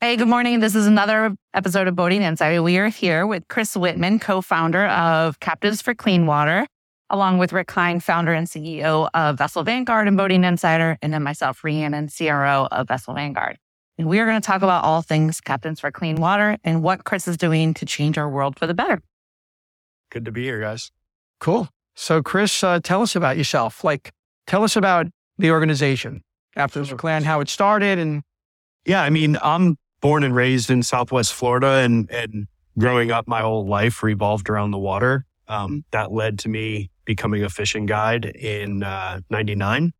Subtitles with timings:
[0.00, 0.60] Hey, good morning.
[0.60, 2.62] This is another episode of Boating Insight.
[2.62, 6.68] We are here with Chris Wittman, co-founder of Captains for Clean Water,
[7.10, 11.24] along with Rick Klein, founder and CEO of Vessel Vanguard and Boating Insider, and then
[11.24, 13.58] myself, Rhiannon, CRO of Vessel Vanguard.
[13.98, 17.02] And we are going to talk about all things Captains for Clean Water and what
[17.02, 19.02] Chris is doing to change our world for the better.
[20.12, 20.92] Good to be here, guys.
[21.40, 21.70] Cool.
[21.96, 23.82] So, Chris, uh, tell us about yourself.
[23.82, 24.12] Like,
[24.46, 25.08] tell us about
[25.38, 26.22] the organization,
[26.54, 28.22] Captains for Clean, how it started, and
[28.86, 32.46] yeah, I mean, I'm born and raised in Southwest Florida, and and
[32.78, 35.24] growing up, my whole life revolved around the water.
[35.48, 39.92] Um, that led to me becoming a fishing guide in '99,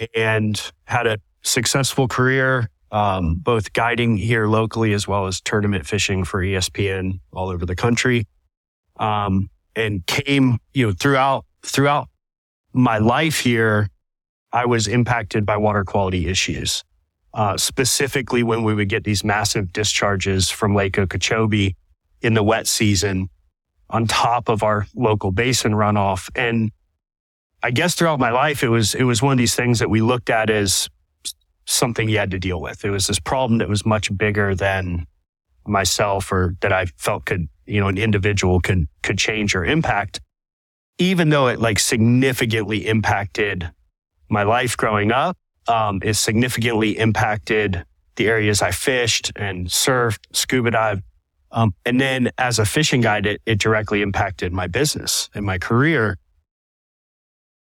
[0.00, 5.86] uh, and had a successful career, um, both guiding here locally as well as tournament
[5.86, 8.26] fishing for ESPN all over the country.
[8.96, 12.08] Um, and came, you know, throughout throughout
[12.72, 13.88] my life here,
[14.52, 16.84] I was impacted by water quality issues
[17.34, 21.74] uh, specifically when we would get these massive discharges from Lake Okeechobee
[22.22, 23.28] in the wet season
[23.90, 26.30] on top of our local basin runoff.
[26.36, 26.70] And
[27.62, 30.00] I guess throughout my life, it was, it was one of these things that we
[30.00, 30.88] looked at as
[31.66, 32.84] something you had to deal with.
[32.84, 35.06] It was this problem that was much bigger than
[35.66, 40.20] myself or that I felt could, you know, an individual could, could change or impact,
[40.98, 43.70] even though it like significantly impacted
[44.28, 45.36] my life growing up
[45.68, 47.84] um, significantly impacted
[48.16, 51.02] the areas I fished and surfed, scuba dived.
[51.50, 55.58] Um, and then as a fishing guide, it, it directly impacted my business and my
[55.58, 56.18] career.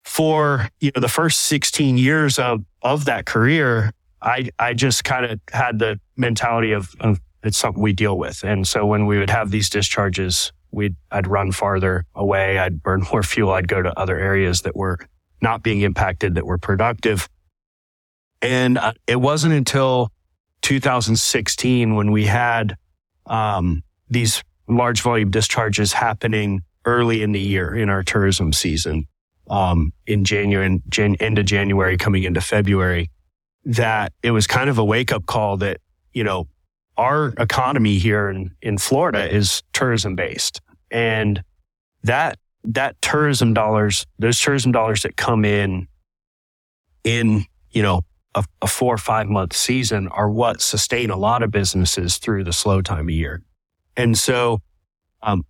[0.05, 3.93] For, you know, the first 16 years of, of that career,
[4.23, 8.43] I, I just kind of had the mentality of, of it's something we deal with.
[8.45, 12.59] And so when we would have these discharges, we'd, I'd run farther away.
[12.59, 13.53] I'd burn more fuel.
[13.53, 14.99] I'd go to other areas that were
[15.43, 17.29] not being impacted, that were productive.
[18.47, 20.13] And uh, it wasn't until
[20.63, 22.77] 2016 when we had
[23.27, 29.09] um, these large volume discharges happening early in the year in our tourism season,
[29.51, 33.11] um, in January, Jan- end of January, coming into February,
[33.65, 35.81] that it was kind of a wake up call that,
[36.13, 36.47] you know,
[36.97, 40.61] our economy here in, in Florida is tourism based.
[40.93, 41.43] And
[42.05, 45.89] that, that tourism dollars, those tourism dollars that come in,
[47.03, 48.03] in, you know,
[48.37, 52.45] a, a four or five month season are what sustain a lot of businesses through
[52.45, 53.43] the slow time of year.
[53.97, 54.61] And so,
[55.23, 55.45] um,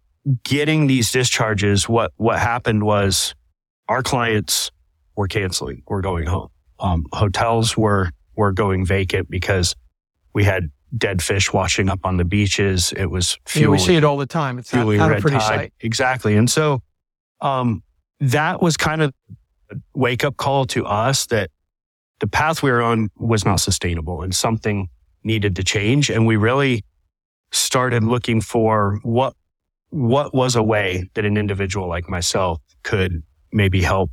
[0.45, 3.35] getting these discharges, what, what happened was
[3.89, 4.71] our clients
[5.17, 6.49] were canceling, were going home.
[6.79, 9.75] Um, hotels were, were going vacant because
[10.33, 12.93] we had dead fish washing up on the beaches.
[12.97, 13.69] It was fueling.
[13.69, 14.59] Yeah, we see it all the time.
[14.59, 15.43] It's not, not a pretty tide.
[15.43, 15.73] sight.
[15.81, 16.37] Exactly.
[16.37, 16.83] And so,
[17.41, 17.83] um,
[18.21, 19.13] that was kind of
[19.71, 21.51] a wake up call to us that
[22.21, 24.89] the path we were on was not sustainable and something
[25.25, 26.11] needed to change.
[26.11, 26.85] And we really
[27.53, 29.35] started looking for what,
[29.91, 33.23] what was a way that an individual like myself could
[33.53, 34.11] maybe help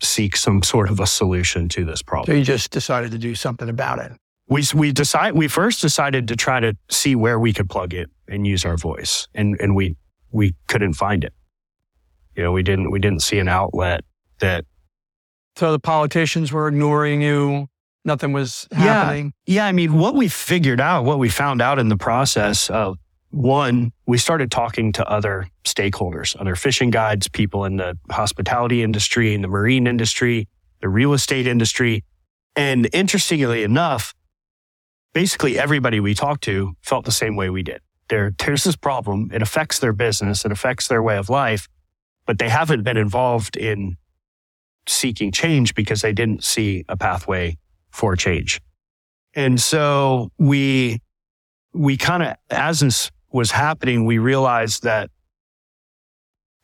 [0.00, 2.34] seek some sort of a solution to this problem.
[2.34, 4.12] So you just decided to do something about it.
[4.48, 8.10] We, we decide, we first decided to try to see where we could plug it
[8.28, 9.28] and use our voice.
[9.34, 9.96] And, and we,
[10.30, 11.32] we couldn't find it.
[12.36, 14.04] You know, we didn't, we didn't see an outlet
[14.40, 14.64] that
[15.56, 17.68] so the politicians were ignoring you.
[18.04, 19.32] Nothing was happening.
[19.46, 19.54] Yeah.
[19.54, 19.66] yeah.
[19.66, 22.98] I mean, what we figured out, what we found out in the process of
[23.30, 29.34] one, we started talking to other stakeholders, other fishing guides, people in the hospitality industry,
[29.34, 30.48] in the marine industry,
[30.80, 32.04] the real estate industry.
[32.56, 34.14] And interestingly enough,
[35.12, 37.80] basically everybody we talked to felt the same way we did.
[38.08, 39.30] There, there's this problem.
[39.32, 40.44] It affects their business.
[40.44, 41.68] It affects their way of life,
[42.26, 43.96] but they haven't been involved in
[44.86, 47.56] seeking change because they didn't see a pathway
[47.90, 48.60] for change.
[49.34, 51.00] And so we,
[51.72, 55.10] we kind of, as this was happening, we realized that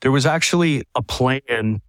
[0.00, 1.80] there was actually a plan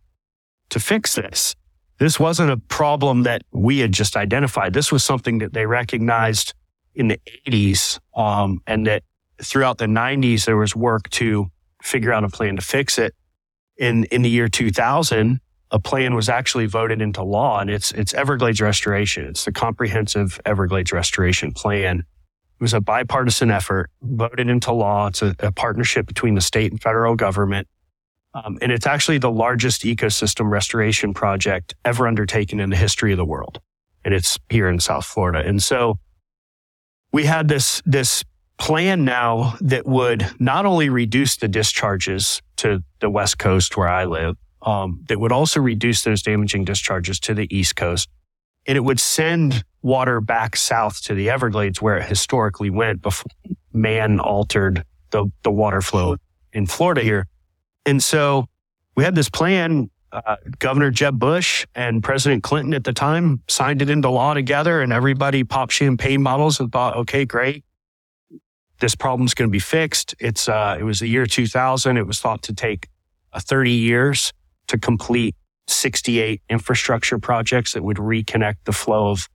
[0.70, 1.56] to fix this.
[2.00, 4.74] This wasn't a problem that we had just identified.
[4.74, 6.54] This was something that they recognized
[6.96, 9.04] in the 80s, um, and that
[9.42, 11.52] throughout the 90s, there was work to
[11.82, 13.14] figure out a plan to fix it.
[13.78, 15.40] In, in the year 2000,
[15.72, 19.26] a plan was actually voted into law and it's, it's Everglades restoration.
[19.26, 22.00] It's the comprehensive Everglades restoration plan.
[22.00, 25.08] It was a bipartisan effort voted into law.
[25.08, 27.68] It's a, a partnership between the state and federal government.
[28.34, 33.18] Um, and it's actually the largest ecosystem restoration project ever undertaken in the history of
[33.18, 33.60] the world.
[34.04, 35.40] And it's here in South Florida.
[35.48, 36.00] And so
[37.12, 38.24] we had this, this
[38.58, 44.06] plan now that would not only reduce the discharges to the West Coast where I
[44.06, 48.10] live, um, that would also reduce those damaging discharges to the East Coast
[48.70, 53.32] and it would send water back south to the Everglades where it historically went before
[53.74, 56.18] man altered the, the water flow
[56.54, 57.28] in Florida here.
[57.86, 58.46] And so
[58.96, 59.90] we had this plan.
[60.12, 64.82] Uh, Governor Jeb Bush and President Clinton at the time signed it into law together,
[64.82, 67.64] and everybody popped champagne bottles and thought, okay, great.
[68.80, 70.16] This problem's going to be fixed.
[70.20, 71.98] It's, uh, it was the year 2000.
[71.98, 72.88] It was thought to take
[73.34, 74.34] uh, 30 years
[74.70, 75.36] to complete
[75.68, 79.28] 68 infrastructure projects that would reconnect the flow of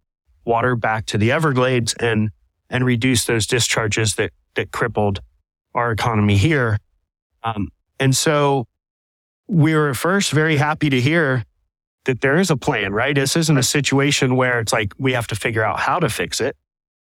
[0.45, 2.31] water back to the Everglades and,
[2.69, 5.21] and reduce those discharges that, that crippled
[5.75, 6.79] our economy here.
[7.43, 7.69] Um,
[8.01, 8.67] and so
[9.47, 11.45] we were first very happy to hear
[12.05, 13.15] that there is a plan, right?
[13.15, 16.41] This isn't a situation where it's like we have to figure out how to fix
[16.41, 16.57] it.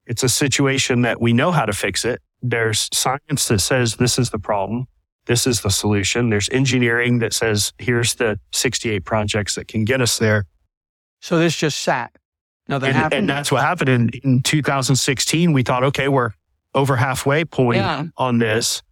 [0.07, 2.21] It's a situation that we know how to fix it.
[2.43, 4.87] There's science that says this is the problem.
[5.31, 6.29] This is the solution.
[6.29, 10.47] There's engineering that says here's the 68 projects that can get us there.
[11.21, 12.11] So this just sat.
[12.67, 13.19] Nothing and, happened.
[13.21, 15.53] and that's what happened in, in 2016.
[15.53, 16.31] We thought, okay, we're
[16.75, 18.07] over halfway point Yeah.
[18.17, 18.83] on this.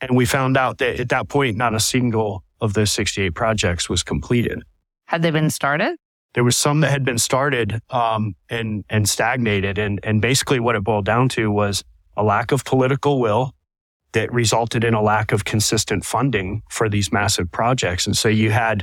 [0.00, 3.86] And we found out that at that point, not a single of those 68 projects
[3.86, 4.62] was completed.
[5.08, 5.98] Had they been started?
[6.32, 10.74] There was some that had been started um, and and stagnated, and and basically what
[10.74, 11.84] it boiled down to was
[12.16, 13.52] a lack of political will
[14.16, 18.06] that resulted in a lack of consistent funding for these massive projects.
[18.06, 18.82] And so you had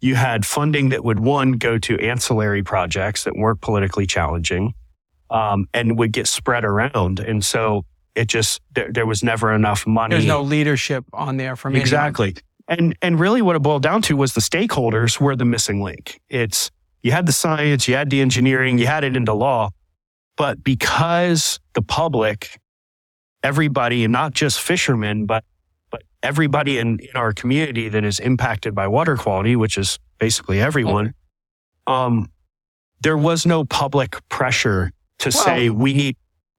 [0.00, 4.72] you had funding that would one go to ancillary projects that weren't politically challenging,
[5.28, 7.20] um, and would get spread around.
[7.20, 7.84] And so
[8.14, 10.14] it just there, there was never enough money.
[10.14, 11.82] There's no leadership on there from anyone.
[11.82, 12.36] Exactly.
[12.66, 16.22] And and really what it boiled down to was the stakeholders were the missing link.
[16.30, 16.70] It's
[17.02, 19.68] you had the science, you had the engineering, you had it into law,
[20.38, 22.58] but because the public,
[23.42, 25.44] everybody, and not just fishermen, but
[25.90, 30.60] but everybody in, in our community that is impacted by water quality, which is basically
[30.60, 31.14] everyone,
[31.88, 32.30] um,
[33.00, 36.16] there was no public pressure to Well- say we need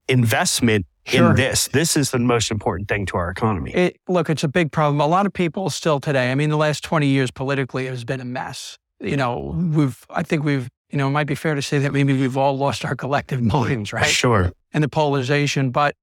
[0.10, 1.32] investment Sure.
[1.32, 1.68] in this.
[1.70, 3.72] This is the most important thing to our economy.
[3.74, 5.02] It, look, it's a big problem.
[5.02, 6.32] A lot of people still today.
[6.32, 8.78] I mean, the last 20 years politically has been a mess.
[9.00, 11.92] You know, we've, I think we've, you know, it might be fair to say that
[11.92, 14.06] maybe we've all lost our collective minds, right?
[14.06, 14.52] Sure.
[14.74, 15.72] And the polarization.
[15.72, 15.96] But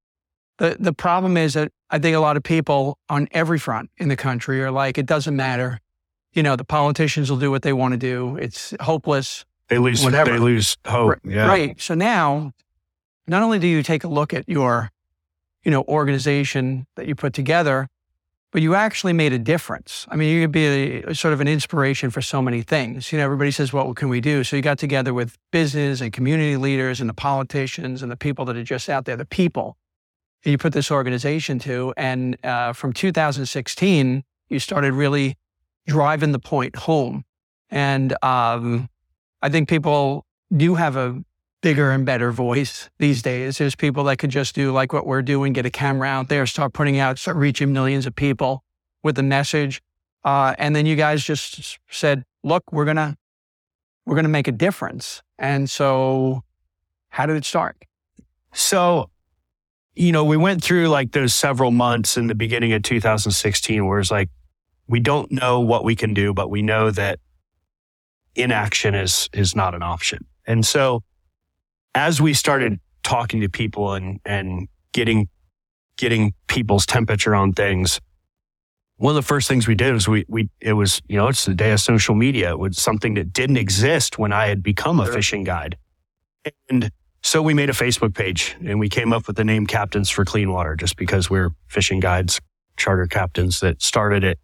[0.59, 4.09] the, the problem is that I think a lot of people on every front in
[4.09, 5.81] the country are like, it doesn't matter.
[6.33, 8.37] You know, the politicians will do what they want to do.
[8.37, 9.45] It's hopeless.
[9.69, 10.05] They lose.
[10.05, 10.33] Whatever.
[10.33, 11.11] They lose hope.
[11.11, 11.47] Right- yeah.
[11.47, 11.81] Right.
[11.81, 12.53] So now,
[13.27, 14.91] not only do you take a look at your,
[15.63, 17.89] you know, organization that you put together,
[18.51, 20.07] but you actually made a difference.
[20.09, 23.13] I mean, you could be a, a sort of an inspiration for so many things.
[23.13, 26.13] You know, everybody says, "What can we do?" So you got together with business and
[26.13, 29.77] community leaders and the politicians and the people that are just out there, the people.
[30.45, 35.37] You put this organization to, and uh, from 2016, you started really
[35.87, 37.25] driving the point home.
[37.71, 38.89] And um,
[39.43, 40.25] I think people
[40.57, 41.23] do have a
[41.61, 43.59] bigger and better voice these days.
[43.59, 46.47] There's people that could just do like what we're doing, get a camera out there,
[46.47, 48.63] start putting out, start reaching millions of people
[49.03, 49.83] with the message.
[50.25, 53.17] Uh, and then you guys just said, look, we're gonna
[54.07, 55.23] we're gonna make a difference.
[55.39, 56.43] And so
[57.11, 57.77] how did it start?
[58.53, 59.11] So,
[59.99, 63.99] you know, we went through like those several months in the beginning of 2016 where
[63.99, 64.31] it's like,
[64.87, 67.19] we don't know what we can do, but we know that
[68.37, 70.25] inaction is, is not an option.
[70.47, 71.03] And so
[71.97, 75.29] as we started talking to people and, and getting,
[75.97, 78.01] getting people's temperature on things,
[78.99, 81.45] one of the first things we did was we, we, it was, you know, it's
[81.45, 82.51] the day of social media.
[82.51, 85.77] It was something that didn't exist when I had become a fishing guide.
[86.71, 86.93] And
[87.29, 90.25] so we made a Facebook page and we came up with the name Captains for
[90.25, 92.41] Clean Water just because we're fishing guides,
[92.79, 94.39] charter captains that started it.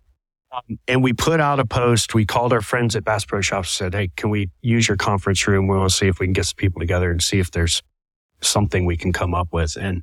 [0.53, 2.13] Um, and we put out a post.
[2.13, 4.99] We called our friends at Bass Pro Shops and said, Hey, can we use your
[4.99, 5.67] conference room?
[5.67, 7.83] We want to see if we can get some people together and see if there's
[8.43, 9.77] something we can come up with.
[9.77, 10.03] And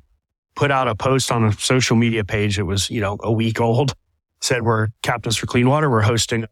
[0.56, 3.60] put out a post on a social media page that was, you know, a week
[3.60, 3.94] old.
[4.40, 5.88] Said we're Captains for Clean Water.
[5.88, 6.48] We're hosting a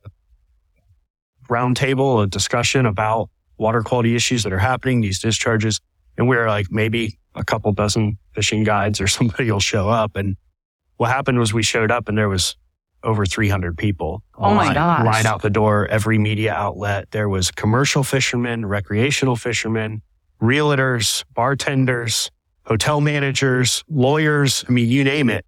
[1.49, 5.81] roundtable, a discussion about water quality issues that are happening, these discharges.
[6.17, 10.17] And we were like, maybe a couple dozen fishing guides or somebody will show up.
[10.17, 10.37] And
[10.97, 12.57] what happened was we showed up and there was
[13.03, 14.23] over 300 people.
[14.35, 15.05] Oh my gosh.
[15.05, 17.11] Line out the door, every media outlet.
[17.13, 20.03] There was commercial fishermen, recreational fishermen,
[20.43, 22.31] realtors, bartenders,
[22.65, 24.65] hotel managers, lawyers.
[24.69, 25.47] I mean, you name it.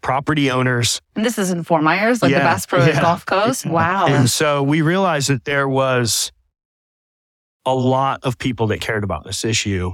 [0.00, 1.00] Property owners.
[1.14, 3.00] And this is in Fort Myers, like the Yeah, Bass Pro yeah.
[3.00, 3.66] Gulf Coast.
[3.72, 4.06] Wow.
[4.06, 6.32] And so we realized that there was
[7.64, 9.92] a lot of people that cared about this issue,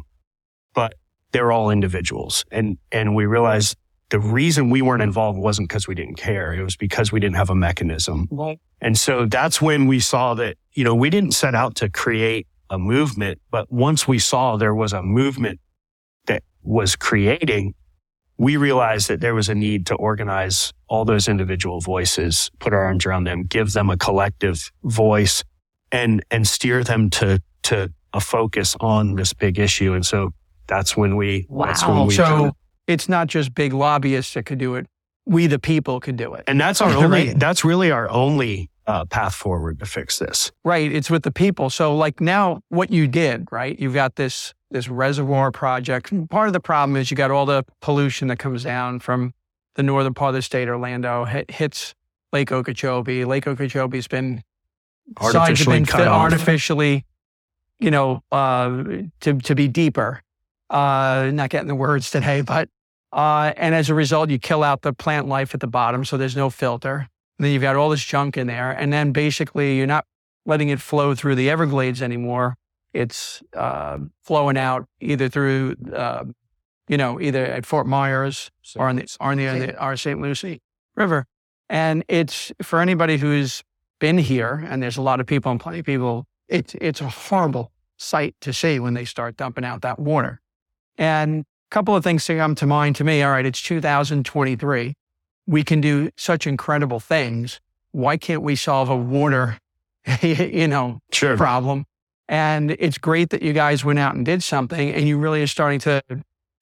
[0.75, 0.95] but
[1.33, 2.45] they're all individuals.
[2.51, 3.77] And, and we realized
[4.11, 6.55] the reason we weren't involved wasn't because we didn't care.
[6.55, 8.27] It was because we didn't have a mechanism.
[8.31, 8.59] Right.
[8.81, 12.47] And so that's when we saw that, you know, we didn't set out to create
[12.71, 13.41] a movement.
[13.51, 15.61] But once we saw there was a movement
[16.27, 17.75] that was creating,
[18.39, 22.85] we realized that there was a need to organize all those individual voices, put our
[22.85, 25.43] arms around them, give them a collective voice
[25.91, 29.93] and, and steer them to, to a focus on this big issue.
[29.93, 30.33] And so
[30.69, 31.67] that's when we, Wow.
[31.67, 32.53] that's when we, So
[32.87, 34.87] it's not just big lobbyists that could do it.
[35.27, 36.45] We, the people, could do it.
[36.47, 40.51] and that's our only, that's really our only uh, path forward to fix this.
[40.65, 40.91] Right.
[40.91, 41.69] It's with the people.
[41.69, 43.79] So like now what you did, right?
[43.79, 46.13] You've got this this reservoir project.
[46.29, 49.33] Part of the problem is you got all the pollution that comes down from
[49.77, 51.95] the northern part of the state, Orlando, hit, hits
[52.35, 53.25] Lake Okeechobee.
[53.25, 54.43] Lake Okeechobee's been
[55.21, 56.21] sides have Artificially been cut fit off.
[56.23, 57.07] artificially,
[57.81, 58.83] you know, uh,
[59.21, 60.23] to to be deeper.
[60.71, 62.69] Uh, not getting the words today, but
[63.13, 66.17] uh, and as a result, you kill out the plant life at the bottom, so
[66.17, 67.09] there's no filter.
[67.39, 70.05] And then you've got all this junk in there, and then basically you're not
[70.45, 72.57] letting it flow through the Everglades anymore.
[72.93, 76.25] It's uh, flowing out either through, uh,
[76.89, 79.97] you know, either at Fort Myers or on the or on the, on the our
[79.97, 80.21] St.
[80.21, 80.61] Lucie
[80.97, 81.27] River.
[81.69, 83.63] And it's for anybody who's
[84.01, 86.27] been here, and there's a lot of people and plenty of people.
[86.49, 90.41] It's it's a horrible sight to see when they start dumping out that water.
[90.99, 93.23] And a couple of things to come to mind to me.
[93.23, 94.95] All right, it's 2023.
[95.47, 97.61] We can do such incredible things.
[97.93, 99.59] Why can't we solve a water,
[100.23, 101.37] you know, Sure.
[101.37, 101.85] problem?
[102.29, 105.47] And it's great that you guys went out and did something, and you really are
[105.47, 106.03] starting to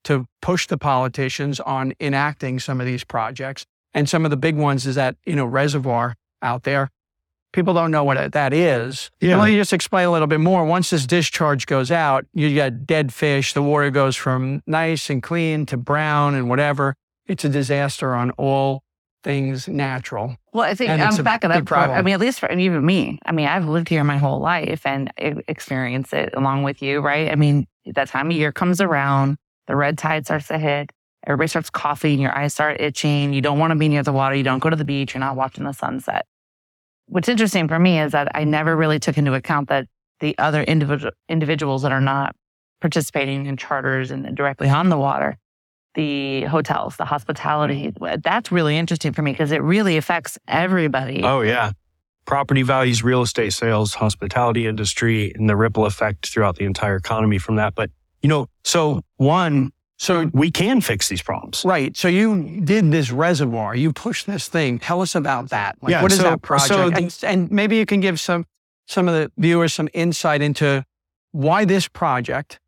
[0.04, 3.66] to push the politicians on enacting some of these projects.
[3.92, 6.90] And some of the big ones is that you know reservoir out there.
[7.56, 9.10] People don't know what that is.
[9.18, 9.38] Yeah.
[9.38, 10.66] Let me just explain a little bit more.
[10.66, 13.54] Once this discharge goes out, you got dead fish.
[13.54, 16.96] The water goes from nice and clean to brown and whatever.
[17.26, 18.82] It's a disaster on all
[19.25, 20.36] things natural.
[20.52, 21.66] Well, I think And I'm a back it that up.
[21.66, 23.18] For, I mean, at least for even me.
[23.25, 27.00] I mean, I've lived here my whole life and e- experienced it along with you,
[27.00, 27.32] right?
[27.32, 30.90] I mean, that time of year comes around, the red tide starts to hit,
[31.26, 34.34] everybody starts coughing, your eyes start itching, you don't want to be near the water,
[34.34, 36.26] you don't go to the beach, you're not watching the sunset.
[37.08, 39.86] What's interesting for me is that I never really took into account that
[40.20, 42.34] the other individual individuals that are not
[42.80, 45.36] participating in charters and directly on the water,
[45.94, 51.22] the hotels, the hospitality, that's really interesting for me because it really affects everybody.
[51.22, 51.72] Oh, yeah.
[52.26, 57.38] Property values, real estate sales, hospitality industry, and the ripple effect throughout the entire economy
[57.38, 57.75] from that.
[57.75, 61.62] But, you know, so one, So we can fix these problems.
[61.64, 61.96] Right.
[61.96, 63.74] So you did this reservoir.
[63.74, 64.78] You pushed this thing.
[64.78, 65.76] Tell us about that.
[65.80, 66.68] Like, Yeah, what is so- that project?
[66.68, 68.44] so the- and, and maybe you can give some
[68.88, 70.84] some of the viewers some insight into
[71.32, 72.60] why this project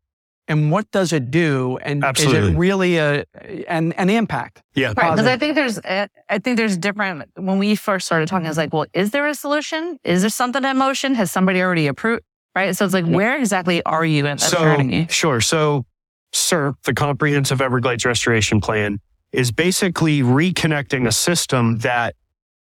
[0.49, 3.23] and what does it do, and is it really a
[3.67, 4.63] and an impact?
[4.73, 4.87] Yeah.
[4.87, 5.31] Right, because positive.
[5.31, 7.29] I think there's, uh, I think there's different.
[7.35, 9.99] When we first started talking, it's like, well, is there a solution?
[10.03, 11.13] Is there something in motion?
[11.15, 12.23] Has somebody already approved?
[12.55, 15.05] Right, so it's like, where exactly are you in that So, journey?
[15.11, 15.39] sure.
[15.39, 15.85] So,
[16.31, 18.99] CERP, the Comprehensive Everglades Restoration Plan,
[19.31, 22.15] is basically reconnecting a system that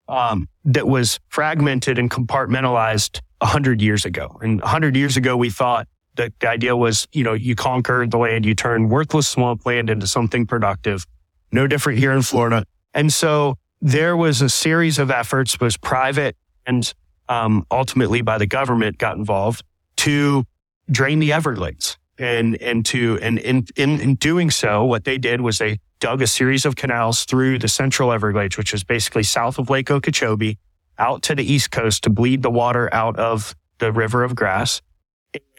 [0.07, 4.37] um, that was fragmented and compartmentalized hundred years ago.
[4.41, 8.17] And hundred years ago, we thought that the idea was, you know, you conquer the
[8.17, 11.05] land, you turn worthless swamp land into something productive.
[11.51, 12.65] No different here in Florida.
[12.93, 16.91] And so there was a series of efforts, was private and
[17.27, 19.63] um, ultimately by the government got involved
[19.97, 20.45] to
[20.89, 21.97] drain the Everglades.
[22.17, 26.21] And, and to, and in, in, in doing so, what they did was they dug
[26.21, 30.57] a series of canals through the central Everglades, which is basically south of Lake Okeechobee,
[30.97, 34.81] out to the east coast to bleed the water out of the river of grass.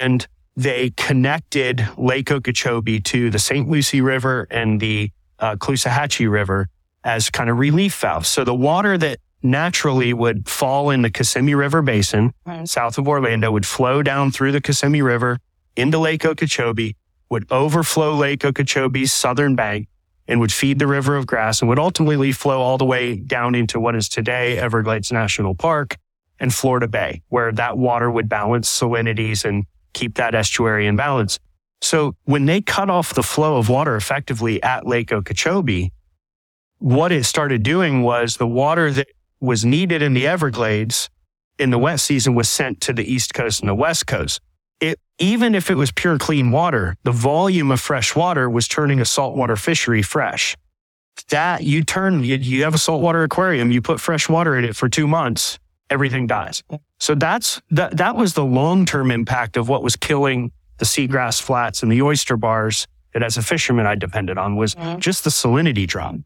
[0.01, 3.69] And they connected Lake Okeechobee to the St.
[3.69, 6.69] Lucie River and the uh, Caloosahatchee River
[7.05, 8.29] as kind of relief valves.
[8.29, 12.67] So the water that naturally would fall in the Kissimmee River Basin Right.
[12.67, 15.39] south of Orlando would flow down through the Kissimmee River
[15.77, 16.97] into Lake Okeechobee,
[17.31, 19.89] would overflow Lake Okeechobee's southern bank
[20.29, 23.55] and would feed the River of Grass and would ultimately flow all the way down
[23.55, 25.97] into what is today Everglades National Park
[26.39, 31.39] and Florida Bay, where that water would balance salinities and keep that estuary in balance.
[31.81, 35.93] So when they cut off the flow of water effectively at Lake Okeechobee,
[36.79, 39.09] what it started doing was the water that
[39.41, 41.09] was needed in the Everglades
[41.59, 44.41] in the wet season was sent to the East Coast and the West Coast.
[44.81, 49.01] It, even if it was pure clean water, the volume of fresh water was turning
[49.01, 50.57] a saltwater fishery fresh.
[51.31, 54.77] That you turn, you, you have a saltwater aquarium, you put fresh water in it
[54.77, 56.63] for two months, everything dies.
[57.01, 61.83] So that's, that, that was the long-term impact of what was killing the seagrass flats
[61.83, 64.99] and the oyster bars that as a fisherman I depended on was Mhm.
[64.99, 66.17] just the salinity drop.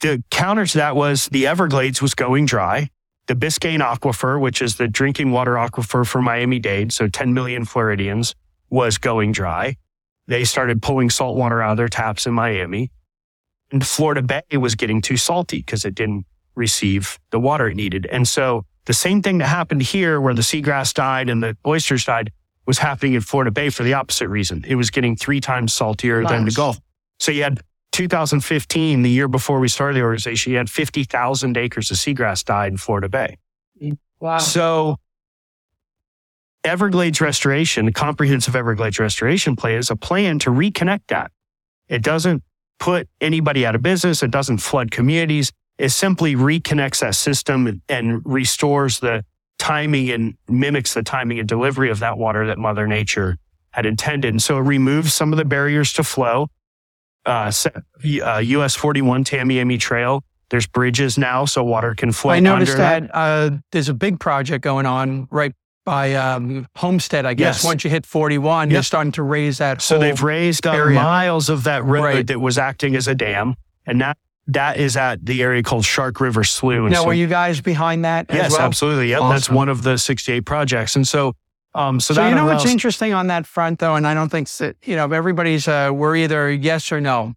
[0.00, 2.90] The counter to that was the Everglades was going dry
[3.26, 7.64] the Biscayne Aquifer, which is the drinking water aquifer for Miami Dade, so 10 million
[7.64, 8.34] Floridians,
[8.70, 9.76] was going dry.
[10.26, 12.90] They started pulling salt water out of their taps in Miami.
[13.70, 18.06] And Florida Bay was getting too salty because it didn't receive the water it needed.
[18.06, 22.04] And so the same thing that happened here where the seagrass died and the oysters
[22.04, 22.32] died
[22.66, 24.64] was happening in Florida Bay for the opposite reason.
[24.66, 26.78] It was getting three times saltier than the Gulf.
[27.18, 27.60] So you had
[27.92, 32.72] 2015, the year before we started the organization, you had 50,000 acres of seagrass died
[32.72, 33.38] in Florida Bay.
[33.80, 34.38] Mm, wow.
[34.38, 34.96] So
[36.64, 41.32] Everglades restoration, the comprehensive Everglades restoration plan is a plan to reconnect that.
[41.88, 42.42] It doesn't
[42.78, 44.22] put anybody out of business.
[44.22, 45.52] It doesn't flood communities.
[45.78, 49.24] It simply reconnects that system and- and restores the
[49.58, 53.38] timing and mimics the timing and delivery of that water that Mother Nature
[53.70, 54.32] had intended.
[54.34, 56.48] And so it removes some of the barriers to flow.
[57.24, 57.52] Uh,
[58.24, 63.06] uh, US 41 Tamiami Trail, there's bridges now so water can flow I noticed under
[63.08, 65.52] that uh, there's a big project going on right
[65.84, 67.56] by um, Homestead, I guess.
[67.58, 67.64] Yes.
[67.64, 68.74] Once you hit 41, Yep.
[68.74, 70.94] you're starting to raise that So they've raised up area.
[71.00, 72.26] miles of that road Right.
[72.26, 73.54] that was acting as a dam,
[73.86, 74.16] and that
[74.48, 76.78] that is at the area called Shark River Slough.
[76.84, 78.60] And Now, so- were you guys behind that yes, well?
[78.62, 79.10] absolutely.
[79.10, 81.34] Yep, that's one of the 68 projects, and so
[81.74, 84.48] um, so, So, you know what's interesting on that front, though, and I don't think
[84.48, 87.34] that you know everybody's uh, we're either yes or no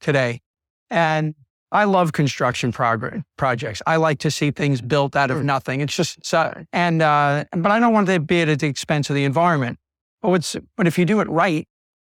[0.00, 0.42] today,
[0.90, 1.34] and
[1.72, 3.80] I love construction progr- projects.
[3.86, 5.80] I like to see things built out of nothing.
[5.80, 9.16] It's just so, and uh, but I don't want to be at the expense of
[9.16, 9.78] the environment.
[10.20, 11.66] But what's but if you do it right,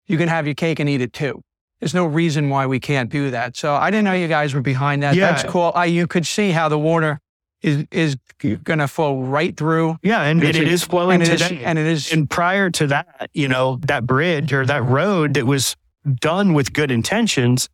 [0.06, 1.40] you can have your cake and eat it too.
[1.80, 3.56] There's no reason why we can't do that.
[3.56, 5.14] So I didn't know you guys were behind that.
[5.14, 5.32] Yeah.
[5.32, 5.72] That's cool.
[5.74, 7.20] I, you could see how the water
[7.64, 8.16] is is
[8.62, 11.64] going to flow right through, yeah, and, and it is flowing and it is, today.
[11.64, 15.46] and it is and prior to that, you know, that bridge or that road that
[15.46, 15.74] was
[16.20, 17.70] done with good intentions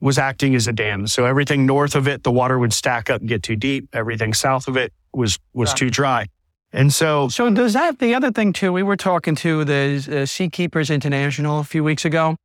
[0.00, 1.06] was acting as a dam.
[1.06, 3.88] So everything north of it, the water would stack up and get too deep.
[3.92, 5.76] Everything south of it was was Right.
[5.78, 6.26] too dry.
[6.72, 8.72] And so So does that the other thing too?
[8.72, 12.36] We were talking to the uh, Seakeepers International a few weeks ago,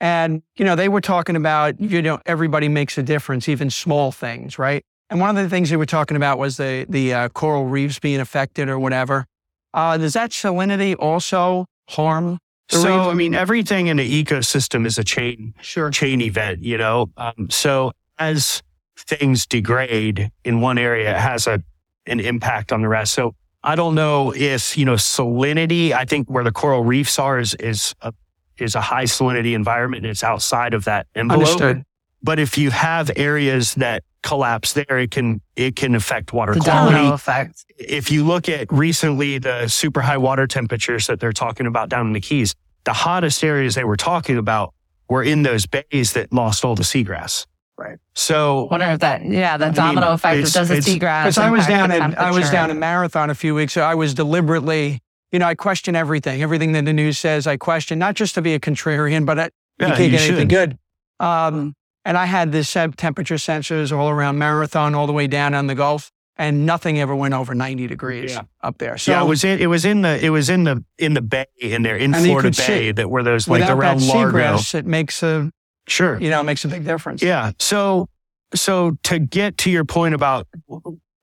[0.00, 4.12] and you know they were talking about you know everybody makes a difference, even small
[4.12, 4.84] things, right?
[5.10, 7.98] And one of the things they were talking about was the the uh, coral reefs
[7.98, 9.26] being affected or whatever.
[9.74, 12.38] Uh, does that salinity also harm?
[12.68, 13.06] So, reef?
[13.08, 15.90] I mean, everything in the ecosystem is a chain Sure.
[15.90, 17.10] chain event, you know.
[17.16, 18.62] Um, so as
[18.96, 21.62] things degrade in one area, it has a
[22.06, 23.12] an impact on the rest.
[23.12, 25.92] So I don't know if you know salinity.
[25.92, 28.12] I think where the coral reefs are is is a,
[28.58, 31.40] is a high salinity environment, and it's outside of that envelope.
[31.40, 31.84] Understood.
[32.22, 36.60] But if you have areas that collapse there, it can it can affect water The
[36.60, 37.64] quality domino effect.
[37.78, 42.06] if you look at recently the super high water temperatures that they're talking about down
[42.08, 42.54] in the Keys,
[42.84, 44.74] the hottest areas they were talking about
[45.08, 47.46] were in those bays that lost all the seagrass.
[47.78, 47.96] Right.
[48.14, 50.36] So Wonder if that, yeah, that I domino mean, effect.
[50.36, 51.22] it's- Does the seagrass?
[51.24, 53.84] Because I was down in I was down in Marathon a few weeks ago.
[53.86, 55.00] I was deliberately,
[55.32, 57.46] you know, I question everything, everything that the news says.
[57.46, 60.20] I question not just to be a contrarian, but I, you Yeah, can't you get
[60.28, 60.78] anything good.
[61.20, 65.66] Um, and I had this temperature sensors all around Marathon, all the way down on
[65.66, 68.42] the Gulf, and nothing ever went over 90 degrees Yeah.
[68.62, 68.96] up there.
[68.98, 71.20] So yeah, it was in it was in the it was in the in the
[71.22, 74.38] bay in there in Florida could see- Bay that were those like around Largo.
[74.38, 75.50] seagrass, it makes a
[75.86, 76.18] Sure.
[76.20, 77.22] you know it makes a big difference.
[77.22, 77.52] Yeah.
[77.58, 78.08] So,
[78.54, 80.46] so to get to your point about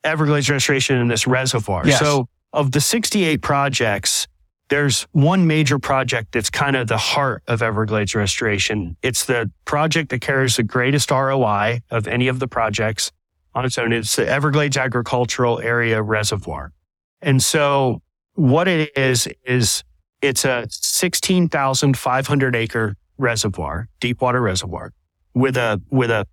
[0.04, 1.86] Everglades restoration in this reservoir.
[1.86, 2.00] Yes.
[2.00, 4.28] So, of the 68 projects,
[4.70, 8.98] there's one major project that's kind of the heart of Everglades restoration.
[9.02, 13.12] It's the project that carries the greatest ROI of any of the projects
[13.56, 13.94] on its own.
[13.94, 16.74] It's the Everglades Agricultural Area Reservoir.
[17.22, 18.02] And so,
[18.34, 19.84] what it is, is
[20.22, 24.94] it's a 16,500 acre reservoir, deep water reservoir,
[25.34, 26.28] with a with a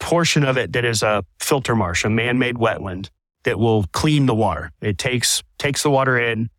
[0.00, 3.08] portion of it that is a filter marsh, a man-made wetland
[3.44, 4.72] that will clean the water.
[4.80, 6.50] It takes takes the water in,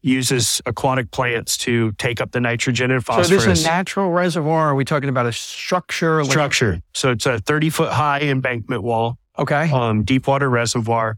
[0.00, 3.44] uses aquatic plants to take up the nitrogen and So phosphorus.
[3.44, 4.68] this is a natural reservoir.
[4.70, 6.22] Are we talking about a structure?
[6.22, 6.80] like- structure.
[6.94, 9.70] So it's a 30 foot high embankment wall, Okay.
[9.72, 11.16] um, deep water reservoir.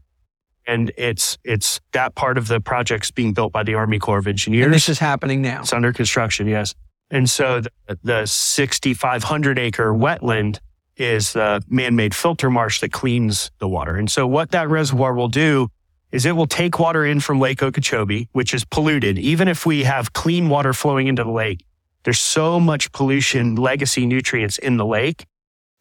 [0.67, 4.27] And it's it's that part of the project's being built by the Army Corps of
[4.27, 4.65] Engineers.
[4.65, 5.61] And this is happening now.
[5.61, 6.75] It's under construction, yes.
[7.09, 10.59] And so the, the 6,500 acre wetland
[10.97, 13.95] is the man made filter marsh that cleans the water.
[13.95, 15.69] And so what that reservoir will do
[16.11, 19.17] is it will take water in from Lake Okeechobee, which is polluted.
[19.17, 21.65] Even if we have clean water flowing into the lake,
[22.03, 25.25] there's so much pollution, legacy nutrients in the lake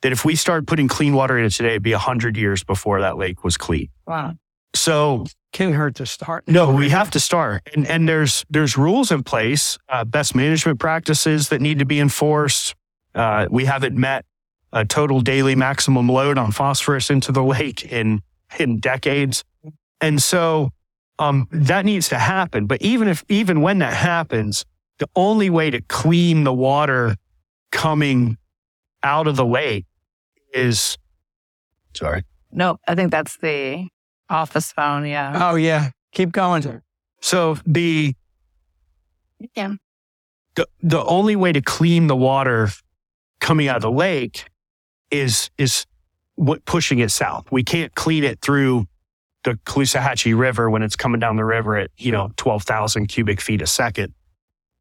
[0.03, 3.01] that if we start putting clean water in it today, it'd be 100 years before
[3.01, 3.89] that lake was clean.
[4.07, 4.35] Wow.
[4.75, 6.45] So Can't hurt to start.
[6.47, 10.79] no, we have to start, and and there's there's rules in place, uh, best management
[10.79, 12.77] practices that need to be enforced.
[13.15, 14.25] Uh, we haven't met
[14.73, 18.23] a total daily maximum load on phosphorus into the lake in
[18.61, 19.43] in decades.
[20.01, 20.71] And so
[21.19, 22.67] um, that needs to happen.
[22.67, 24.65] But even if, even when that happens,
[24.99, 27.17] the only way to clean the water
[27.73, 28.37] coming
[29.03, 29.87] out of the lake
[30.53, 30.99] is,
[31.95, 32.25] sorry.
[32.53, 32.81] Nope.
[32.89, 33.89] I think that's the
[34.29, 35.07] office phone.
[35.07, 35.51] Yeah.
[35.51, 35.91] Oh, yeah.
[36.13, 36.83] Keep going, sir.
[37.21, 38.15] So the,
[39.55, 39.75] Yeah.
[40.55, 42.69] the, the only way to clean the water
[43.41, 44.47] coming out of the lake
[45.11, 45.87] is, is
[46.35, 47.51] what pushing it south.
[47.53, 48.87] We can't clean it through
[49.45, 53.63] the Caloosahatchee River when it's coming down the river at, you know, 12,000 cubic feet
[53.63, 54.13] a second.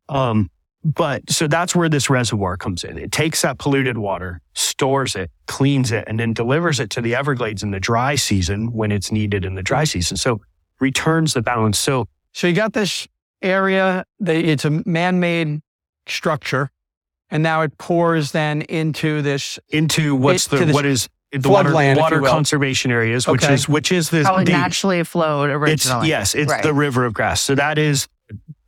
[0.09, 0.49] Um,
[0.83, 2.97] but so that's where this reservoir comes in.
[2.97, 7.15] It takes that polluted water, stores it, cleans it, and then delivers it to the
[7.15, 10.15] Everglades in the dry season when it's needed in the dry season.
[10.17, 10.41] So
[10.79, 11.77] returns the balance.
[11.77, 13.07] So So you got this
[13.41, 15.61] area that it's a man-made
[16.07, 16.71] structure,
[17.29, 19.59] and now it pours then into this.
[19.69, 23.27] into what's It- the this what is the water, floodland, if you water conservation areas,
[23.27, 23.53] which Okay.
[23.53, 26.09] is which is the, How it the naturally flowed it's originally.
[26.09, 26.63] yes, it's Right.
[26.63, 27.41] the river of grass.
[27.41, 28.07] So that is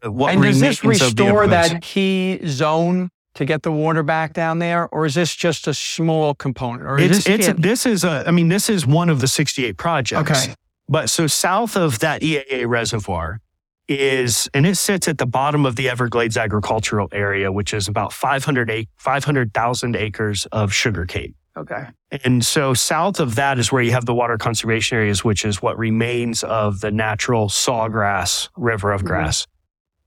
[0.04, 4.04] what and does this remains of the restore that key zone to get the water
[4.04, 6.84] back down there, or is this just a small component?
[6.84, 9.28] Or is It's this it's this is a I mean this is one of the
[9.28, 10.30] 68 projects.
[10.32, 10.54] okay?
[10.90, 13.40] But so south of that EAA reservoir
[13.88, 18.14] is, and it sits at the bottom of the Everglades agricultural area, which is about
[18.14, 21.34] 500 ac- 500,000 acres of sugarcane.
[21.58, 21.86] Okay.
[22.24, 25.62] And so south of that is where you have the water conservation areas, which is
[25.62, 29.08] what remains of the natural sawgrass river of Mhm.
[29.08, 29.48] grass.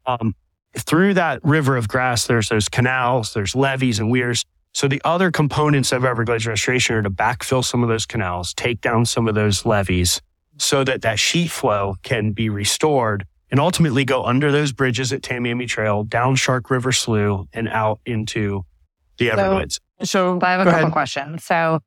[0.06, 0.34] Um,
[0.76, 4.44] through that river of grass, there's those canals, there's levees and weirs.
[4.72, 8.80] So the other components of Everglades restoration are to backfill some of those canals, take
[8.80, 10.20] down some of those levees
[10.56, 15.20] so that that sheet flow can be restored and ultimately go under those bridges at
[15.20, 18.64] Tamiami Trail, down Shark River Slough and out into
[19.18, 19.76] the Everglades.
[19.76, 19.80] So
[20.38, 20.92] But I have a couple ahead.
[20.92, 21.44] questions.
[21.44, 21.80] So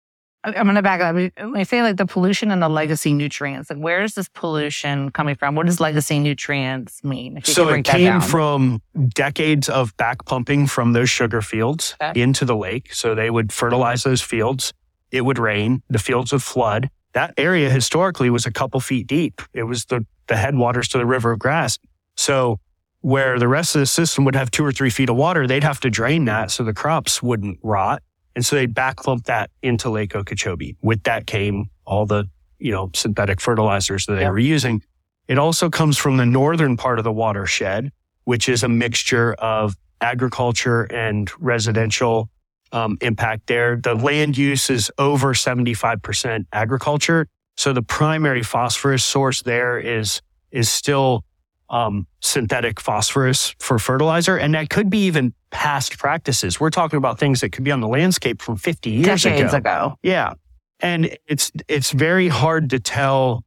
[0.44, 1.16] I'm going to back up.
[1.16, 5.12] When I say like the pollution and the legacy nutrients, like where is this pollution
[5.12, 5.56] coming from?
[5.56, 7.38] What does legacy nutrients mean?
[7.38, 12.22] If you So it came from decades of back pumping from those sugar fields Okay.
[12.22, 12.94] into the lake.
[12.94, 14.74] So they would fertilize those fields.
[15.12, 15.82] It would rain.
[15.90, 16.90] The fields would flood.
[17.14, 19.42] That area historically was a couple feet deep.
[19.54, 21.80] It was the, the headwaters to the river of grass.
[22.16, 22.60] So
[23.02, 25.64] where the rest of the system would have two or three feet of water, they'd
[25.64, 28.02] have to drain that so the crops wouldn't rot.
[28.38, 30.76] And so they'd back pump that into Lake Okeechobee.
[30.84, 34.32] With that came all the, you know, synthetic fertilizers that they Yep.
[34.32, 34.84] were using.
[35.28, 37.92] It also comes from the northern part of the watershed,
[38.26, 42.30] which is a mixture of agriculture and residential
[42.72, 43.76] um, impact there.
[43.76, 47.28] The land use is over 75% agriculture.
[47.56, 50.22] So the primary phosphorus source there is,
[50.52, 51.24] is still
[51.70, 54.38] um, synthetic phosphorus for fertilizer.
[54.38, 56.60] And that could be even past practices.
[56.60, 59.58] We're talking about things that could be on the landscape from 50 years decades ago.
[59.58, 60.00] ago.
[60.02, 60.34] Yeah.
[60.80, 63.44] And it's it's very hard to tell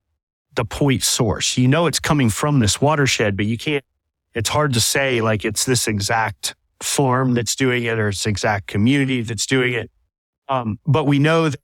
[0.56, 1.56] the point source.
[1.56, 3.84] You know it's coming from this watershed, but you can't
[4.34, 8.66] it's hard to say like it's this exact farm that's doing it or it's exact
[8.66, 9.90] community that's doing it.
[10.48, 11.60] Um, but we know that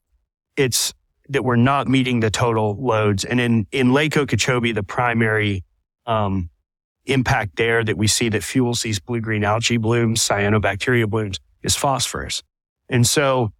[0.55, 0.93] it's
[1.29, 3.25] that we're not meeting the total loads.
[3.25, 5.63] And in in Lake Okeechobee, the primary
[6.07, 6.49] um,
[7.05, 11.75] impact there that we see that fuels these blue green algae blooms, cyanobacteria blooms, is
[11.75, 12.43] phosphorus.
[12.89, 13.51] And so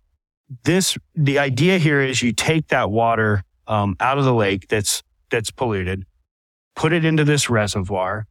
[0.64, 5.04] this the idea here is you take that water um, out of the lake that's
[5.30, 6.06] that's polluted,
[6.76, 8.26] put it into this reservoir,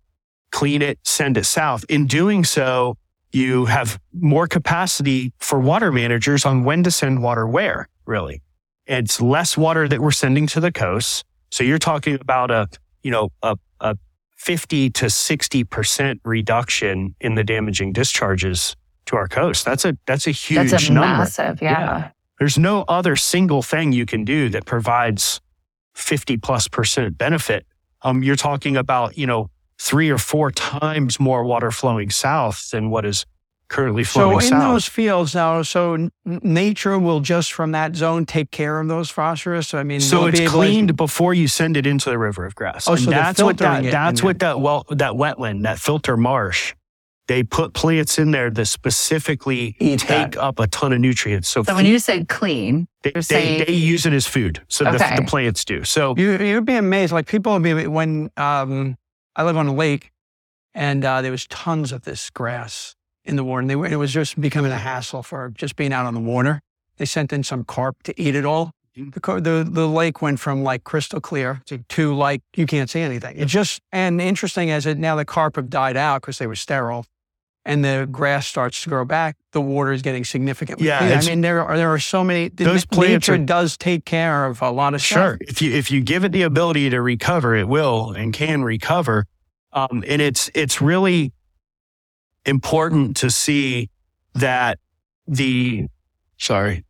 [0.51, 1.85] clean it, send it south.
[1.89, 2.97] In doing so,
[3.33, 7.89] you have more capacity for water managers on when to send water where.
[8.07, 8.41] Really,
[8.87, 11.25] it's less water that we're sending to the coast.
[11.51, 12.69] So you're talking about a
[13.03, 13.97] you know a a
[14.47, 19.65] 50 to 60% reduction in the damaging discharges to our coast.
[19.65, 21.09] That's a that's a huge That's a number.
[21.19, 21.71] massive, yeah.
[21.81, 22.11] Yeah.
[22.39, 25.41] There's no other single thing you can do that provides
[25.97, 27.67] 50 plus percent benefit.
[28.03, 32.89] Um, you're talking about, you know, three or four times more water flowing south than
[32.89, 33.27] what is
[33.69, 34.73] currently flowing So in south.
[34.73, 39.75] those fields now, so nature will just from that zone take care of those phosphorus.
[39.75, 42.45] I mean, so it's be able to- cleaned before you send it into the river
[42.47, 42.87] of grass.
[42.89, 46.17] Oh, and so that's what that, that's in what that well that wetland, that filter
[46.17, 46.75] marsh,
[47.29, 50.37] they put plants in there that specifically Eat take that.
[50.37, 51.49] up a ton of nutrients.
[51.49, 54.63] So, So when you say clean, they, they, saying- they use it as food.
[54.69, 54.97] So Okay.
[55.17, 55.85] the, the plants do.
[55.85, 57.13] So You you'd be amazed.
[57.13, 58.97] Like people would be when um,
[59.35, 60.13] I live on a lake,
[60.75, 62.96] and uh, there was tons of this grass
[63.27, 65.93] in the water, and they were, it was just becoming a hassle for just being
[65.93, 66.61] out on the water.
[66.97, 68.73] They sent in some carp to eat it all.
[68.97, 73.01] The, the the lake went from like crystal clear to, to like you can't see
[73.01, 73.37] anything.
[73.37, 76.57] It just and interesting as it now the carp have died out because they were
[76.57, 77.05] sterile,
[77.67, 80.87] and the grass starts to grow back, the water is getting significantly.
[80.87, 82.49] Yeah, I mean there are there are so many.
[82.49, 85.19] Those plants nature are- does take care of a lot of stuff.
[85.19, 85.39] Sure.
[85.43, 89.27] If you if you give it the ability to recover, it will and can recover.
[89.75, 91.33] Um, and it's it's really
[92.47, 93.91] important to see
[94.35, 94.79] that
[95.27, 95.87] the
[96.39, 96.85] sorry,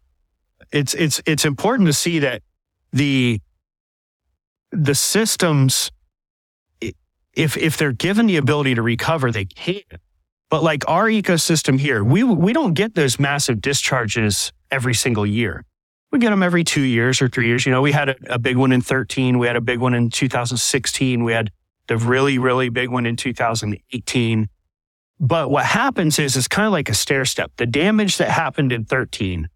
[0.72, 2.42] it's it's it's important to see that
[2.92, 3.40] the
[4.70, 5.90] the systems
[7.32, 9.82] if if they're given the ability to recover, they can.
[10.48, 15.64] But like our ecosystem here, we we don't get those massive discharges every single year
[16.12, 17.66] we get them every two years or three years.
[17.66, 19.38] You know, we had a, a big one in 13.
[19.38, 21.24] We had a big one in 2016.
[21.24, 21.50] We had
[21.88, 24.48] the really, really big one in 2018.
[25.18, 27.52] But what happens is it's kind of like a stair step.
[27.57, 29.48] The damage that happened in 13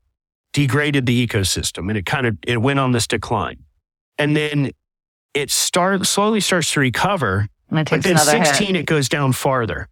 [0.52, 3.58] degraded the ecosystem and it kind of, it went on this decline.
[4.18, 4.70] And then
[5.34, 7.46] it start, slowly starts to recover.
[7.68, 8.76] And it But then 16, hit.
[8.76, 9.88] it goes down farther.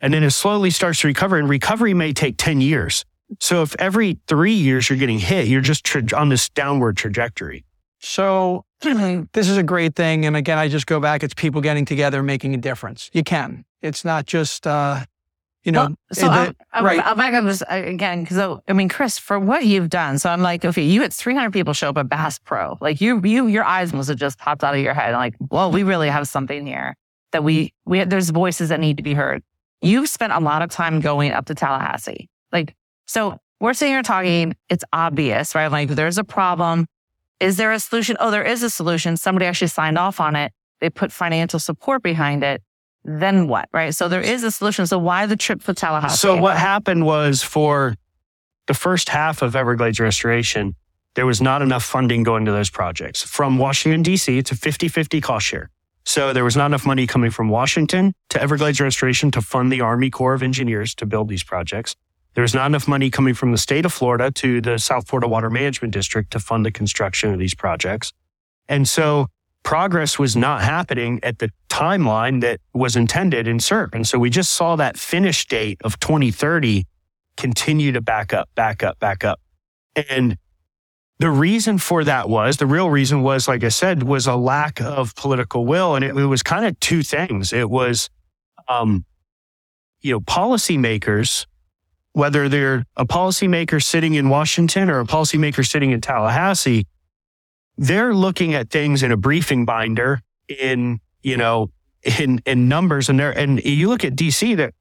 [0.00, 3.04] And then it slowly starts to recover and recovery may take 10 years.
[3.40, 7.64] So if every three years you're getting hit, you're just tra- on this downward trajectory.
[7.98, 8.64] So
[9.32, 10.24] this is a great thing.
[10.24, 11.22] And again, I just go back.
[11.22, 13.10] It's people getting together, making a difference.
[13.12, 13.64] You can.
[13.82, 15.04] It's not just, uh,
[15.64, 17.04] you know, Well, so the- I'm, I'm, right.
[17.04, 20.30] I'll back up this uh, again because I mean, Chris, for what you've done, so
[20.30, 23.46] I'm like, okay, you had 300 people show up at Bass Pro, like you, you,
[23.48, 26.28] your eyes must have just popped out of your head, like, well, we really have
[26.28, 26.96] something here
[27.32, 29.42] that we, we, there's voices that need to be heard.
[29.82, 32.74] You've spent a lot of time going up to Tallahassee, like,
[33.06, 35.70] so we're sitting here talking, it's obvious, right?
[35.70, 36.86] Like, there's a problem.
[37.40, 38.16] Is there a solution?
[38.18, 39.16] Oh, there is a solution.
[39.16, 40.52] Somebody actually signed off on it.
[40.80, 42.62] They put financial support behind it.
[43.04, 43.94] Then what, right?
[43.94, 44.86] So there is a solution.
[44.86, 46.16] So why the trip for Tallahassee?
[46.16, 47.94] So what happened was for
[48.66, 50.74] the first half of Everglades restoration,
[51.14, 53.22] there was not enough funding going to those projects.
[53.22, 55.70] From Washington, D.C., it's a 50-50 cost share.
[56.04, 59.80] So there was not enough money coming from Washington to Everglades restoration to fund the
[59.80, 61.96] Army Corps of Engineers to build these projects.
[62.38, 65.26] There was not enough money coming from the state of Florida to the South Florida
[65.26, 68.12] Water Management District to fund the construction of these projects.
[68.68, 69.26] And so
[69.64, 73.92] progress was not happening at the timeline that was intended in CERP.
[73.92, 76.86] And so we just saw that finish date of 2030
[77.36, 79.40] continue to back up, back up, back up.
[80.08, 80.38] And
[81.18, 84.80] the reason for that was the real reason was, like I said, was a lack
[84.80, 85.96] of political will.
[85.96, 87.52] And it, it was kind of two things.
[87.52, 88.08] It was,
[88.68, 89.04] um,
[90.02, 91.44] you know, policymakers,
[92.18, 96.84] whether they're a policymaker sitting in Washington or a policymaker sitting in Tallahassee,
[97.76, 101.70] they're looking at things in a briefing binder in, you know,
[102.18, 104.74] in, in numbers and there, and you look at DC that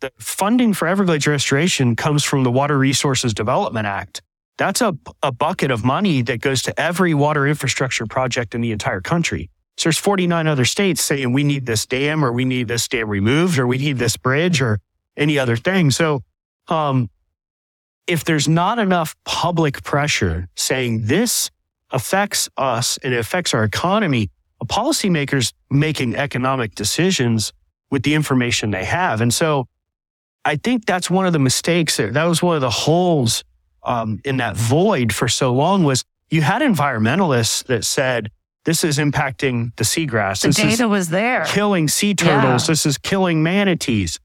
[0.00, 4.22] the funding for Everglades restoration comes from the Water Resources Development Act.
[4.56, 8.70] That's a, a bucket of money that goes to every water infrastructure project in the
[8.70, 9.50] entire country.
[9.78, 13.08] So there's 49 other states saying we need this dam or we need this dam
[13.08, 14.78] removed or we need this bridge or
[15.16, 15.90] any other thing.
[15.90, 16.22] So,
[16.68, 17.10] um,
[18.06, 21.50] if there's not enough public pressure saying this
[21.90, 27.52] affects us and it affects our economy, a policymakers making economic decisions
[27.90, 29.20] with the information they have.
[29.20, 29.66] And so
[30.44, 32.10] I think that's one of the mistakes there.
[32.10, 33.44] That was one of the holes
[33.82, 38.30] um, in that void for so long was you had environmentalists that said,
[38.64, 40.42] this is impacting the seagrass.
[40.42, 41.44] the this is data was there.
[41.46, 42.64] killing sea turtles.
[42.64, 42.72] Yeah.
[42.72, 44.18] This is killing manatees.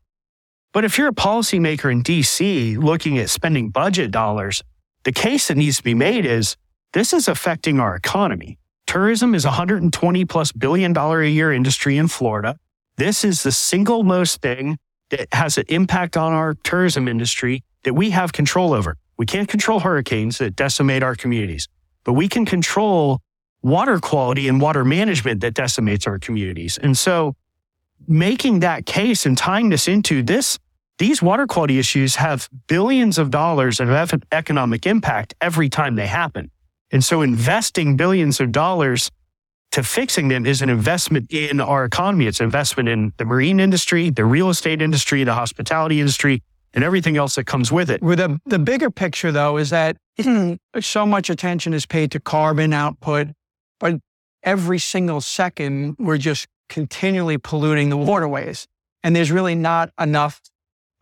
[0.73, 4.63] But if you're a policymaker in DC looking at spending budget dollars,
[5.03, 6.57] the case that needs to be made is
[6.93, 8.57] this is affecting our economy.
[8.87, 12.57] Tourism is a 120 plus billion dollar a year industry in Florida.
[12.97, 14.77] This is the single most thing
[15.09, 18.97] that has an impact on our tourism industry that we have control over.
[19.17, 21.67] We can't control hurricanes that decimate our communities,
[22.03, 23.19] but we can control
[23.61, 26.79] water quality and water management that decimates our communities.
[26.79, 27.35] And so
[28.07, 30.59] making that case and tying this into this,
[30.99, 33.89] these water quality issues have billions of dollars of
[34.31, 36.51] economic impact every time they happen.
[36.91, 39.09] And so investing billions of dollars
[39.71, 42.27] to fixing them is an investment in our economy.
[42.27, 46.43] It's an investment in the marine industry, the real estate industry, the hospitality industry,
[46.75, 48.03] and everything else that comes with it.
[48.03, 49.97] With the, the bigger picture, though, is that
[50.79, 53.29] so much attention is paid to carbon output,
[53.79, 53.99] but
[54.43, 58.67] every single second, we're just continually polluting the waterways.
[59.03, 60.39] And there's really not enough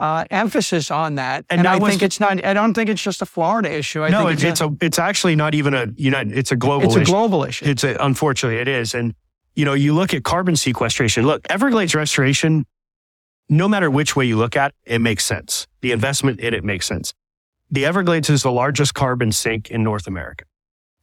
[0.01, 1.45] uh, emphasis on that.
[1.49, 4.03] And And, I was think it's not, I don't think it's just a Florida issue.
[4.03, 6.87] I no, think it's, it's a, it's actually not even a United, it's a global
[6.87, 7.11] it's a issue.
[7.11, 7.65] global issue.
[7.65, 8.95] It's a, unfortunately it is.
[8.95, 9.13] And,
[9.55, 11.27] you know, you look at carbon sequestration.
[11.27, 12.65] Look, Everglades restoration,
[13.47, 15.67] no matter which way you look at it, it makes sense.
[15.81, 17.13] The investment in it makes sense.
[17.69, 20.45] The Everglades is the largest carbon sink in North America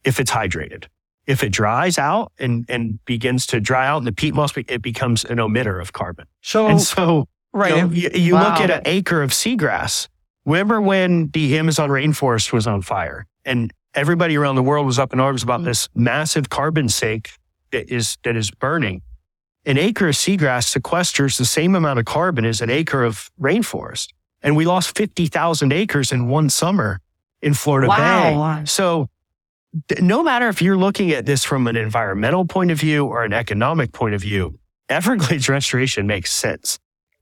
[0.03, 0.85] if it's hydrated.
[1.25, 4.81] If it dries out and, and begins to dry out and the peat moss, it
[4.81, 6.25] becomes an emitter of carbon.
[6.41, 7.75] So, And so Right.
[7.75, 8.49] You, know, you, you Wow.
[8.49, 10.07] look at an acre of seagrass.
[10.45, 15.13] Remember when the Amazon rainforest was on fire and everybody around the world was up
[15.13, 15.65] in arms about mm.
[15.65, 17.31] this massive carbon sink
[17.71, 19.01] that is that is burning.
[19.65, 24.09] An acre of seagrass sequesters the same amount of carbon as an acre of rainforest.
[24.41, 27.01] And we lost 50,000 acres in one summer
[27.41, 28.59] in Florida Wow.
[28.59, 28.65] Bay.
[28.65, 29.09] So
[29.99, 33.33] no matter if you're looking at this from an environmental point of view or an
[33.33, 34.57] economic point of view,
[34.87, 36.79] Everglades restoration makes sense.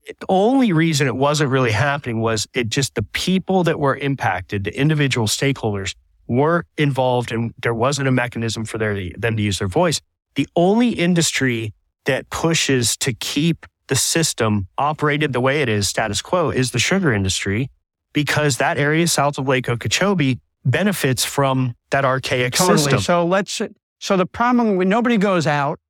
[0.08, 4.64] The only reason it wasn't really happening was it just the people that were impacted,
[4.64, 5.94] the individual stakeholders
[6.26, 10.00] were involved and there wasn't a mechanism for their, them to use their voice.
[10.34, 16.22] The only industry that pushes to keep the system operated the way it is, status
[16.22, 17.70] quo, is the sugar industry
[18.12, 22.78] because that area south of Lake Okeechobee benefits from that archaic Totally.
[22.78, 23.00] system.
[23.00, 23.60] So let's.
[24.00, 25.80] So the problem when nobody goes out,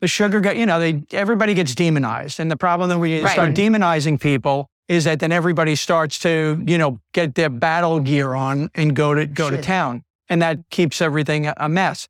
[0.00, 3.32] the sugar, gu- you know, they everybody gets demonized, and the problem that we Right.
[3.32, 8.34] start demonizing people is that then everybody starts to, you know, get their battle gear
[8.34, 12.08] on and go to go to town, and that keeps everything a- mess.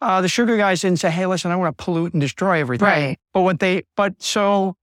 [0.00, 2.86] Uh, the sugar guys didn't say, "Hey, listen, I want to pollute and destroy everything."
[2.86, 3.18] Right.
[3.34, 4.76] But what they, but so,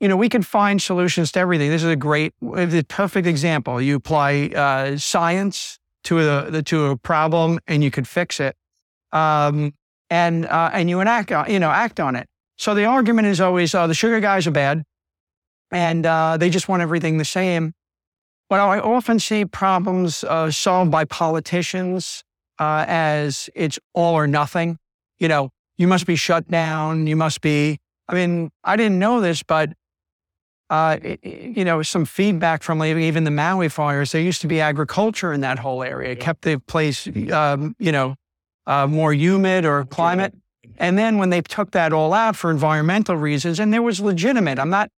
[0.00, 1.70] you know, we can find solutions to everything.
[1.70, 3.80] This is a great, the perfect example.
[3.80, 8.56] You apply uh, science to a the, to a problem, and you could fix it,
[9.12, 9.74] um,
[10.10, 12.26] and uh, and you enact, on- you know, act on it.
[12.58, 14.82] So the argument is always, uh, the sugar guys are bad,
[15.70, 17.72] and uh, they just want everything the same.
[18.48, 22.22] But I often see problems uh, solved by politicians
[22.58, 24.78] uh, as it's all or nothing.
[25.18, 27.06] You know, you must be shut down.
[27.06, 27.78] You must be.
[28.08, 29.72] I mean, I didn't know this, but
[30.70, 34.12] uh, you know, some feedback from even the Maui fires.
[34.12, 36.10] There used to be agriculture in that whole area.
[36.10, 38.16] It kept the place, um, you know,
[38.66, 40.34] uh, more humid or climate.
[40.78, 44.58] And then when they took that all out for environmental reasons, and there was legitimate.
[44.58, 44.90] I'm not,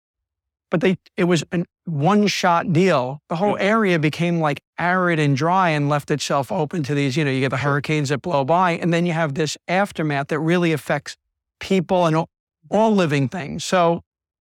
[0.70, 3.22] but they it was a one shot deal.
[3.28, 7.16] The whole area became like arid and dry and left itself open to these.
[7.16, 10.28] You know, you get the hurricanes that blow by, and then you have this aftermath
[10.28, 11.16] that really affects
[11.61, 12.28] people and all,
[12.70, 13.64] all living things.
[13.64, 14.02] So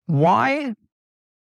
[0.07, 0.75] why,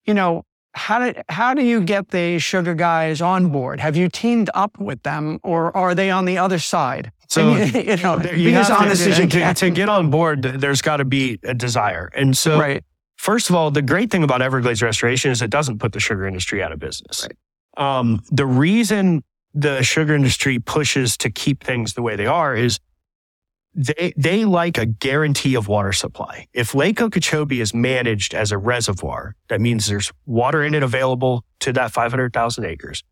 [0.06, 3.80] you know, how did how do you get the sugar guys on board?
[3.80, 7.12] Have you teamed up with them, or are they on the other side?
[7.36, 10.82] So And you, know, you be as have to- to, to get on board, there's
[10.82, 12.10] got to be a desire.
[12.15, 12.84] And so, right.
[13.17, 16.26] first of all, the great thing about Everglades Restoration is it doesn't put the sugar
[16.26, 17.28] industry out of business.
[17.78, 22.80] Um, the reason the sugar industry pushes to keep things the way they are is
[23.74, 26.48] they they like a guarantee of water supply.
[26.54, 31.43] If Lake Okeechobee is managed as a reservoir, that means there's water in it available
[31.60, 33.04] to that 500,000 acres.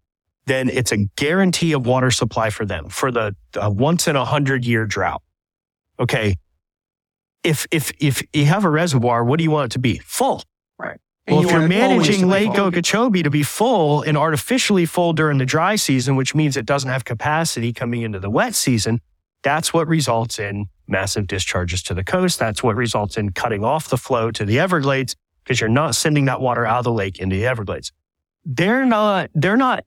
[0.45, 4.25] Then it's a guarantee of water supply for them for the uh, once in a
[4.25, 5.21] hundred year drought.
[5.99, 6.35] Okay.
[7.43, 9.99] If if if you have a reservoir, what do you want it to be?
[9.99, 10.43] Full.
[10.77, 10.99] Right.
[11.27, 12.65] Well, you if you're want it always managing Lake full.
[12.65, 16.89] Okeechobee to be full and artificially full during the dry season, which means it doesn't
[16.89, 18.99] have capacity coming into the wet season,
[19.43, 22.39] that's what results in massive discharges to the coast.
[22.39, 26.25] That's what results in cutting off the flow to the Everglades because you're not sending
[26.25, 27.91] that water out of the lake into the Everglades.
[28.45, 29.83] They're not, they're not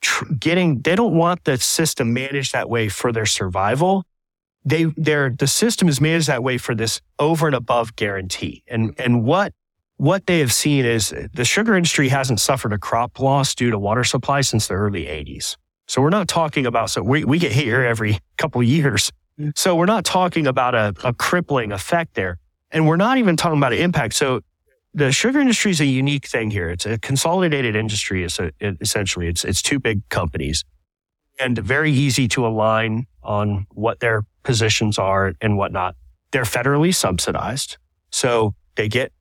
[0.00, 4.04] tr- getting, they don't want the system managed that way for their survival.
[4.64, 8.62] They, they're, the system is managed that way for this over and above guarantee.
[8.68, 9.52] And, and what
[9.96, 13.78] what they have seen is the sugar industry hasn't suffered a crop loss due to
[13.78, 15.56] water supply since the early 80s.
[15.86, 19.12] So we're not talking about, so we, we get hit here every couple years.
[19.38, 19.50] Mm-hmm.
[19.54, 22.38] So we're not talking about a, a crippling effect there.
[22.70, 24.14] And we're not even talking about an impact.
[24.14, 24.40] So
[24.94, 26.70] the sugar industry is a unique thing here.
[26.70, 28.24] It's a consolidated industry.
[28.60, 30.64] Essentially, it's, it's two big companies
[31.40, 35.96] and very easy to align on what their positions are and whatnot.
[36.30, 37.76] They're federally subsidized.
[38.10, 39.12] So they get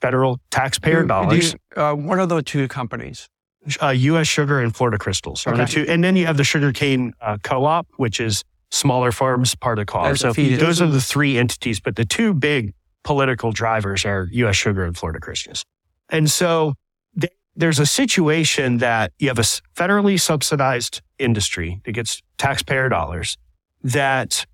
[0.00, 1.52] federal taxpayer Do- do dollars.
[1.52, 3.28] you- uh, what are the two companies?
[3.82, 4.26] uh, U.S.
[4.26, 7.86] Sugar and Florida Crystals are the two, and then you have the sugarcane uh, co-op,
[7.96, 10.16] which is smaller farms, part of the co-op.
[10.16, 12.72] So those are the three entities, but the two big
[13.08, 14.54] political drivers are U.S.
[14.54, 15.64] Sugar and Florida Crystals.
[16.10, 16.74] And so
[17.18, 23.38] th- there's a situation that you have a federally subsidized industry that gets taxpayer dollars
[23.82, 24.44] that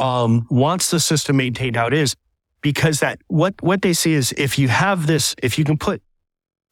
[0.00, 2.16] um, wants the system maintained how it is,
[2.62, 6.02] because that what what they see is if you have this, if you can put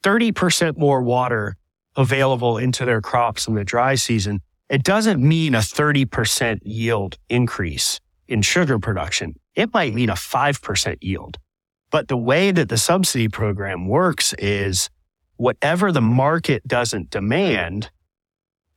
[0.03, 1.55] 30% more water
[1.95, 8.01] available into their crops in the dry season, it doesn't mean a 30% yield increase
[8.31, 9.35] in sugar production.
[9.55, 11.39] It might mean a 5% yield.
[11.91, 14.89] But the way that the subsidy program works is
[15.37, 17.91] whatever the market doesn't demand,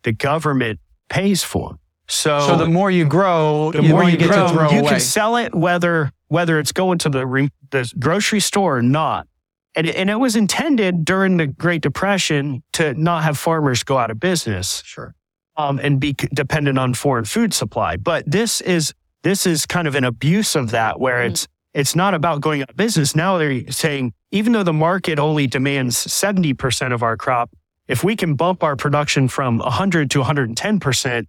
[0.02, 0.80] the government
[1.10, 1.78] pays for.
[2.08, 4.70] So, So the more you grow, the the more you get grow, to throw you
[4.70, 4.78] away.
[4.84, 8.82] You can sell it whether whether it's going to the, re- the grocery store or
[8.82, 9.28] not.
[9.76, 14.10] And, and it was intended during the Great Depression to not have farmers go out
[14.10, 15.14] of business Sure.
[15.58, 17.98] um, and be dependent on foreign food supply.
[17.98, 21.32] But this is this is kind of an abuse of that, where Mhm.
[21.32, 23.16] it's it's not about going out of business.
[23.16, 27.50] Now they're saying even though the market only demands seventy percent of our crop,
[27.88, 31.28] if we can bump our production from hundred to one hundred and ten percent,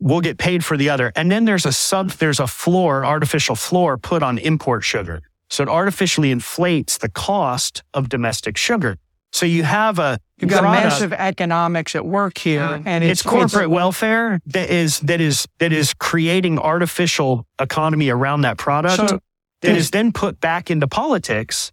[0.00, 1.10] we'll get paid for the other.
[1.16, 5.62] And then there's a sub there's a floor, artificial floor put on import sugar, so
[5.62, 8.98] it artificially inflates the cost of domestic sugar.
[9.32, 13.22] So you have a You've got product- massive economics at work here, and it's, it's,
[13.22, 19.06] corporate welfare that is that is that is creating artificial economy around that product So,
[19.06, 19.22] that
[19.60, 21.72] there's- is then put back into politics.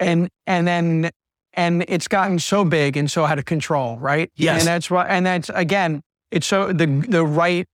[0.00, 1.10] and and then
[1.54, 4.30] and it's gotten so big and so out of control, right?
[4.36, 4.60] Yes.
[4.60, 7.66] and that's why, and that's again, it's so the the right.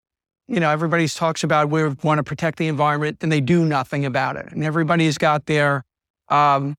[0.46, 4.04] You know, everybody talks about we want to protect the environment, and they do nothing
[4.04, 4.52] about it.
[4.52, 5.84] And everybody's got their
[6.28, 6.74] um,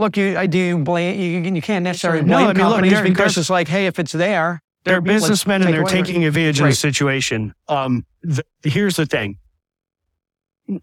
[0.00, 0.16] look.
[0.16, 1.52] You, I do blame you.
[1.54, 3.98] You can't necessarily No, blame I mean, look, companies they're- because it's like, hey, if
[3.98, 6.70] it's there, They're businessmen and they're taking advantage of Right.
[6.70, 7.54] the situation.
[7.68, 9.38] Um, the, here's the thing: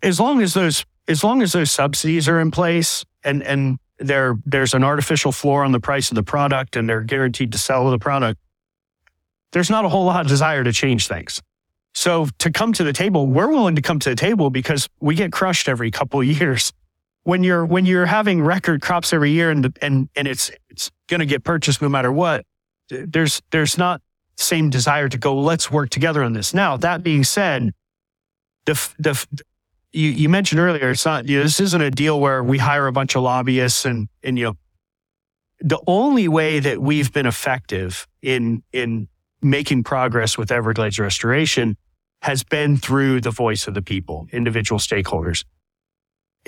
[0.01, 4.35] as long as those as long as those subsidies are in place and and there
[4.45, 7.89] there's an artificial floor on the price of the product and they're guaranteed to sell
[7.89, 8.39] the product,
[9.51, 11.41] there's not a whole lot of desire to change things.
[11.93, 15.15] So to come to the table, we're willing to come to the table because we
[15.15, 16.71] get crushed every couple of years.
[17.27, 21.19] When you're when you're having record crops every year and and and it's it's going
[21.19, 22.45] to get purchased no matter what,
[22.89, 24.01] there's there's not
[24.37, 25.37] the same desire to go.
[25.37, 26.53] Let's work together on this.
[26.53, 27.73] Now that being said,
[28.65, 29.27] the the
[29.91, 32.87] you, you mentioned earlier, it's not you know, this isn't a deal where we hire
[32.87, 34.57] a bunch of lobbyists and and you know
[35.59, 39.09] the only way that we've been effective in in
[39.41, 41.75] making progress with Everglades restoration
[42.21, 45.43] has been through the voice of the people, individual stakeholders.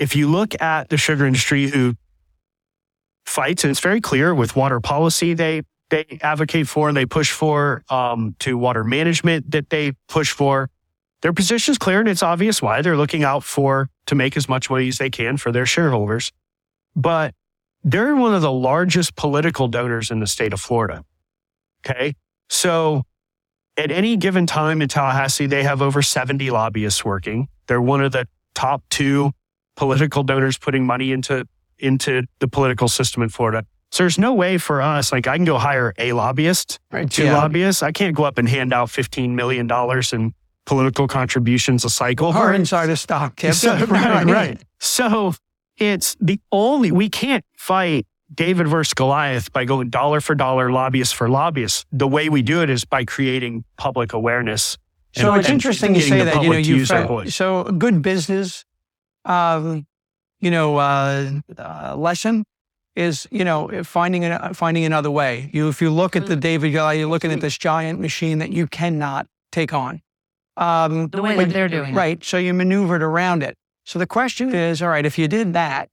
[0.00, 1.94] If you look at the sugar industry who
[3.26, 7.32] fights, and it's very clear with water policy they they advocate for and they push
[7.32, 10.70] for, um, to water management that they push for.
[11.22, 14.48] Their position is clear and it's obvious why they're looking out for to make as
[14.48, 16.30] much money as they can for their shareholders.
[16.94, 17.34] But
[17.82, 21.04] they're one of the largest political donors in the state of Florida.
[21.84, 22.14] Okay.
[22.48, 23.02] So
[23.76, 27.48] at any given time in Tallahassee, they have over 70 lobbyists working.
[27.66, 29.32] They're one of the top two
[29.80, 31.46] political donors putting money into,
[31.78, 33.64] into the political system in Florida.
[33.90, 37.10] So there's no way for us, like I can go hire a lobbyist, right?
[37.10, 37.82] two lobbyists.
[37.82, 39.68] I can't go up and hand out $15 million
[40.12, 40.34] in
[40.66, 42.28] political contributions a cycle.
[42.36, 43.54] Or inside a stock tip.
[43.54, 44.62] So- right, right.
[44.80, 45.32] So
[45.78, 51.14] it's the only, we can't fight David versus Goliath by going dollar for dollar, lobbyist
[51.14, 51.86] for lobbyist.
[51.90, 54.76] The way we do it is by creating public awareness.
[55.16, 56.42] So and- it's and interesting you say that.
[56.44, 57.34] You know, you use their fa- voice.
[57.34, 58.64] so good business,
[59.24, 59.86] um,
[60.40, 62.44] you know, uh, uh, lesson
[62.96, 65.50] is you know finding an, finding another way.
[65.52, 68.52] You if you look at the David guy, you're looking at this giant machine that
[68.52, 70.00] you cannot take on.
[70.56, 71.96] Um, The way that they're doing it.
[71.96, 72.22] right.
[72.24, 73.56] So you maneuvered around it.
[73.84, 75.88] So the question is, all right, if you did that,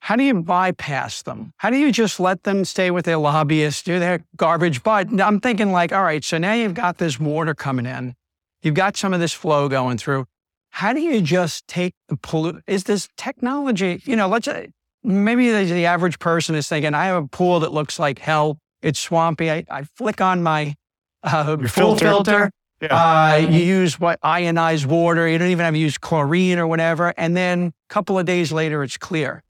[0.00, 1.52] how do you bypass them?
[1.56, 4.82] How do you just let them stay with their lobbyists, do their garbage?
[4.82, 8.14] But I'm thinking like, all right, so now you've got this water coming in,
[8.62, 10.26] you've got some of this flow going through.
[10.74, 12.64] How do you just take the pollute?
[12.66, 14.02] Is this technology?
[14.06, 14.66] You know, let's uh,
[15.04, 18.58] maybe the, the average person is thinking, I have a pool that looks like hell.
[18.82, 19.52] It's swampy.
[19.52, 20.74] I, I flick on my
[21.22, 22.04] uh, pool filter.
[22.04, 22.50] filter.
[22.82, 22.88] Yeah.
[22.88, 25.28] Uh, you use what ionized water.
[25.28, 27.14] You don't even have to use chlorine or whatever.
[27.16, 29.44] And then a couple of days later, it's clear.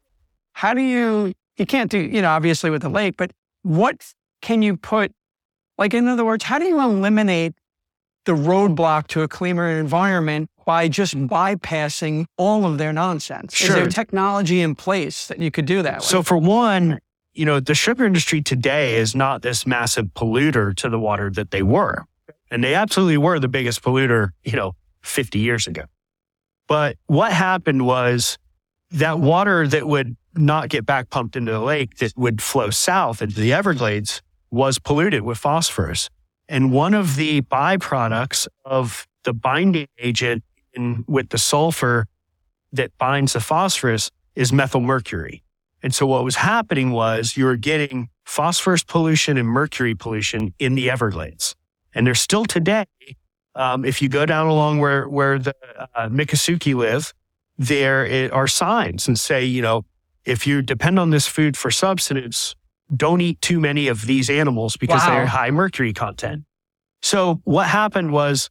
[0.52, 1.32] How do you?
[1.56, 3.30] You can't do, you know, obviously with the lake, but
[3.62, 4.12] what
[4.42, 5.10] can you put?
[5.78, 7.54] Like, in other words, how do you eliminate
[8.26, 13.60] the roadblock to a cleaner environment by just bypassing all of their nonsense?
[13.60, 16.02] Is there technology in place that you could do that?
[16.02, 16.98] So for one,
[17.34, 21.50] you know, the sugar industry today is not this massive polluter to the water that
[21.50, 22.04] they were.
[22.50, 25.84] And they absolutely were the biggest polluter, you know, 50 years ago.
[26.68, 28.38] But what happened was
[28.90, 33.22] that water that would not get back pumped into the lake that would flow south
[33.22, 36.08] into the Everglades was polluted with phosphorus.
[36.48, 40.44] And one of the byproducts of the binding agent
[40.74, 42.06] in, with the sulfur
[42.72, 45.42] that binds the phosphorus is methylmercury.
[45.82, 50.74] And so what was happening was you were getting phosphorus pollution and mercury pollution in
[50.74, 51.54] the Everglades.
[51.94, 52.86] And there's still today,
[53.54, 55.54] um, if you go down along where, where the
[55.94, 57.12] uh, Miccosukee live,
[57.58, 59.84] there are signs and say, you know,
[60.24, 62.56] if you depend on this food for subsistence,
[62.94, 65.14] don't eat too many of these animals because Wow.
[65.14, 66.44] they're high mercury content.
[67.02, 68.50] So what happened was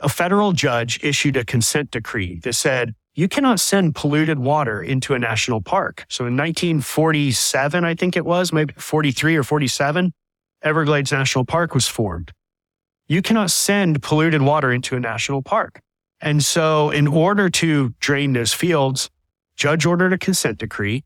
[0.00, 5.14] a federal judge issued a consent decree that said you cannot send polluted water into
[5.14, 6.04] a national park.
[6.10, 10.12] So in 1947, I think it was, maybe 43 or 47,
[10.62, 12.32] Everglades National Park was formed.
[13.08, 15.80] You cannot send polluted water into a national park.
[16.20, 19.10] And so in order to drain those fields,
[19.56, 21.04] judge ordered a consent decree.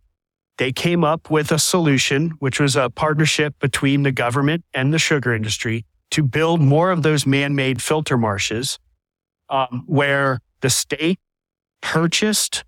[0.59, 4.99] They came up with a solution, which was a partnership between the government and the
[4.99, 8.79] sugar industry to build more of those man-made filter marshes
[9.49, 11.19] um, where the state
[11.81, 12.65] purchased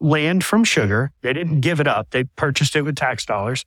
[0.00, 1.12] land from sugar.
[1.22, 2.10] They didn't give it up.
[2.10, 3.64] They purchased it with tax dollars,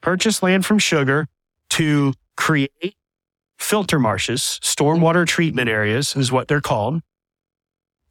[0.00, 1.28] purchased land from sugar
[1.70, 2.96] to create
[3.58, 7.00] filter marshes, stormwater treatment areas is what they're called.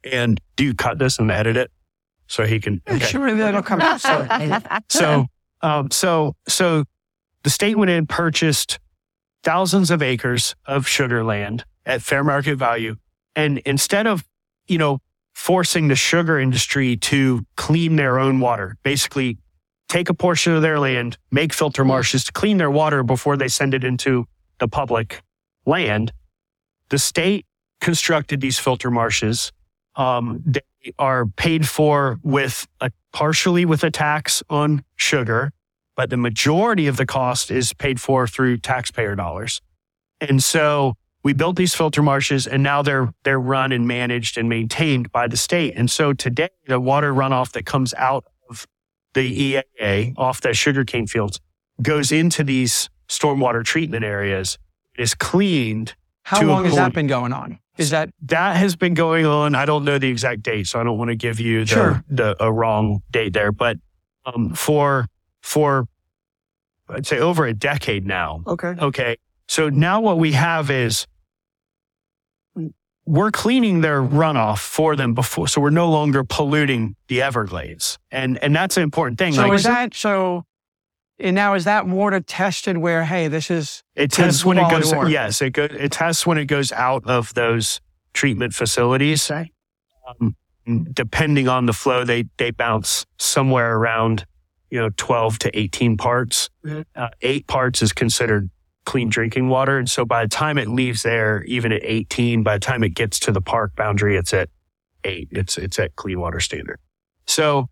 [0.02, 1.70] And do you cut this and edit it
[2.26, 2.82] so he can?
[2.88, 2.98] okay.
[3.04, 4.00] Sure, that'll come out.
[4.88, 5.26] So, so,
[5.60, 6.84] um, so, so
[7.44, 8.80] the state went in and purchased
[9.42, 12.96] thousands of acres of sugar land at fair market value.
[13.34, 14.24] And instead of,
[14.66, 14.98] you know,
[15.34, 19.38] forcing the sugar industry to clean their own water, basically
[19.88, 23.48] take a portion of their land, make filter marshes to clean their water before they
[23.48, 24.26] send it into
[24.58, 25.22] the public
[25.66, 26.12] land.
[26.90, 27.46] The state
[27.80, 29.52] constructed these filter marshes.
[29.96, 30.60] Um, they
[30.98, 35.52] are paid for with a partially with a tax on sugar,
[35.96, 39.60] but the majority of the cost is paid for through taxpayer dollars.
[40.20, 44.48] And so we built these filter marshes and now they're they're run and managed and
[44.48, 45.74] maintained by the state.
[45.76, 48.66] And so today the water runoff that comes out of
[49.14, 51.40] the EAA off the sugarcane fields
[51.80, 54.58] goes into these stormwater treatment areas,
[54.96, 55.94] is cleaned.
[56.24, 57.58] How long has that been going on?
[57.78, 59.54] Is that that has been going on?
[59.54, 62.04] I don't know the exact date, so I don't want to give you the, sure.
[62.08, 63.50] the a wrong date there.
[63.50, 63.78] But
[64.26, 65.06] um, for
[65.42, 65.86] for
[66.88, 68.42] I'd say over a decade now.
[68.46, 68.74] Okay.
[68.78, 69.16] Okay.
[69.48, 71.06] So now what we have is
[73.04, 78.38] we're cleaning their runoff for them before, so we're no longer polluting the Everglades, and
[78.42, 79.32] and that's an important thing.
[79.32, 80.46] So like, is that so?
[81.18, 82.78] And now is that water tested?
[82.78, 84.94] Where hey, this is it tests when it goes.
[84.94, 85.10] Water.
[85.10, 85.70] Yes, it goes.
[85.72, 87.80] It tests when it goes out of those
[88.12, 89.30] treatment facilities.
[89.30, 90.36] Um,
[90.92, 94.26] depending on the flow, they they bounce somewhere around
[94.72, 96.48] you know twelve to eighteen parts.
[96.64, 96.80] Mm-hmm.
[96.96, 98.50] Uh, eight parts is considered
[98.84, 99.78] clean drinking water.
[99.78, 102.94] And so by the time it leaves there, even at 18, by the time it
[102.94, 104.48] gets to the park boundary, it's at
[105.04, 105.28] eight.
[105.30, 106.80] It's, it's at clean water standard.
[107.26, 107.68] So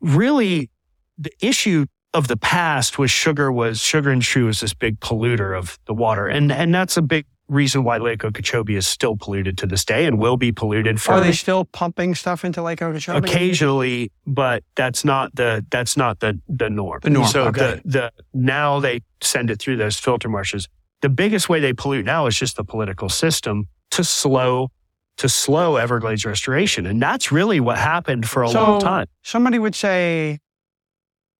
[0.00, 0.70] really
[1.16, 5.78] the issue of the past was sugar was sugar industry was this big polluter of
[5.86, 6.26] the water.
[6.26, 10.06] And, and that's a big reason why Lake Okeechobee is still polluted to this day
[10.06, 11.12] and will be polluted for.
[11.12, 13.18] Are they still pumping stuff into Lake Okeechobee?
[13.18, 17.00] Occasionally, but that's not the that's not the the norm.
[17.02, 17.28] The norm.
[17.28, 17.80] So okay.
[17.82, 20.68] the the now they send it through those filter marshes.
[21.02, 24.70] The biggest way they pollute now is just the political system to slow
[25.16, 29.06] to slow Everglades restoration, and that's really what happened for a so long time.
[29.22, 30.40] Somebody would say.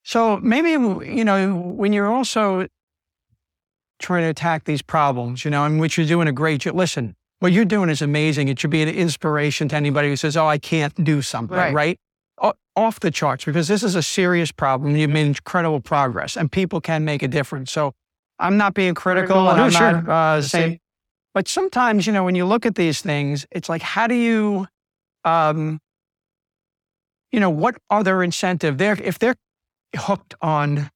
[0.06, 2.66] So maybe you know when you're also
[3.98, 6.74] trying to attack these problems, you know, and which you're doing a great job.
[6.74, 8.48] Listen, what you're doing is amazing.
[8.48, 11.74] It should be an inspiration to anybody who says, oh, I can't do something, right?
[11.74, 11.98] right?
[12.76, 14.96] off the charts, because this is a serious problem.
[14.96, 17.70] You've made incredible progress and people can make a difference.
[17.70, 17.94] So
[18.38, 20.02] I'm not being critical and I'm sure.
[20.02, 20.80] not uh, saying,
[21.34, 24.66] but sometimes, you know, when you look at these things, it's like, how do you,
[25.24, 25.80] um,
[27.30, 29.36] you know, what other incentive there, if they're
[29.96, 30.90] hooked on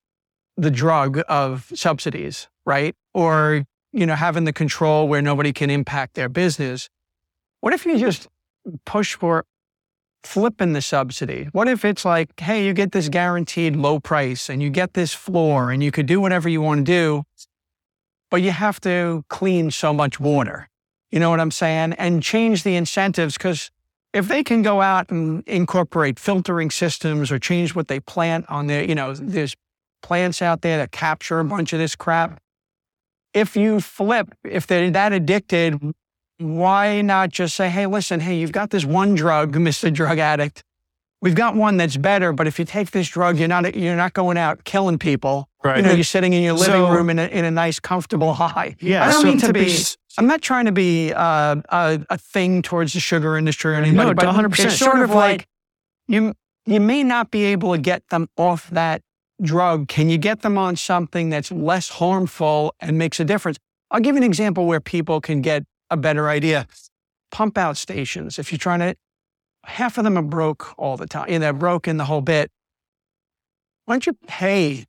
[0.56, 2.94] the drug of subsidies, right?
[3.14, 6.88] Or, you know, having the control where nobody can impact their business.
[7.60, 8.28] What if you just
[8.84, 9.46] push for
[10.22, 11.48] flipping the subsidy?
[11.52, 15.14] What if it's like, hey, you get this guaranteed low price and you get this
[15.14, 17.22] floor and you could do whatever you want to do,
[18.30, 20.68] but you have to clean so much water.
[21.10, 21.94] You know what I'm saying?
[21.94, 23.70] And change the incentives because
[24.12, 28.66] if they can go out and incorporate filtering systems or change what they plant on
[28.66, 29.56] their, you know, there's
[30.02, 32.40] plants out there that capture a bunch of this crap
[33.34, 35.78] if you flip, if they're that addicted,
[36.38, 39.92] why not just say, hey, listen, hey, you've got this one drug, Mr.
[39.92, 40.64] Drug Addict.
[41.20, 44.12] We've got one that's better, but if you take this drug, you're not you're not
[44.12, 45.48] going out killing people.
[45.64, 45.78] Right.
[45.78, 48.34] You know, you're sitting in your living so, room in a, in a nice, comfortable
[48.34, 48.76] high.
[48.78, 49.04] Yeah.
[49.04, 49.78] I don't so mean to, be, be.
[50.16, 54.10] I'm not trying to be uh, a, a thing towards the sugar industry or anybody.
[54.10, 54.50] No, but 100.
[54.50, 55.48] percent It's sort of like
[56.06, 56.34] you
[56.66, 59.02] you may not be able to get them off that
[59.42, 59.88] drug.
[59.88, 63.58] Can you get them on something that's less harmful and makes a difference?
[63.90, 66.66] I'll give you an example where people can get a better idea.
[67.30, 68.38] Pump out stations.
[68.38, 68.94] If you're trying to,
[69.64, 71.26] half of them are broke all the time.
[71.28, 72.50] And they're broken the whole bit.
[73.84, 74.84] Why don't you pay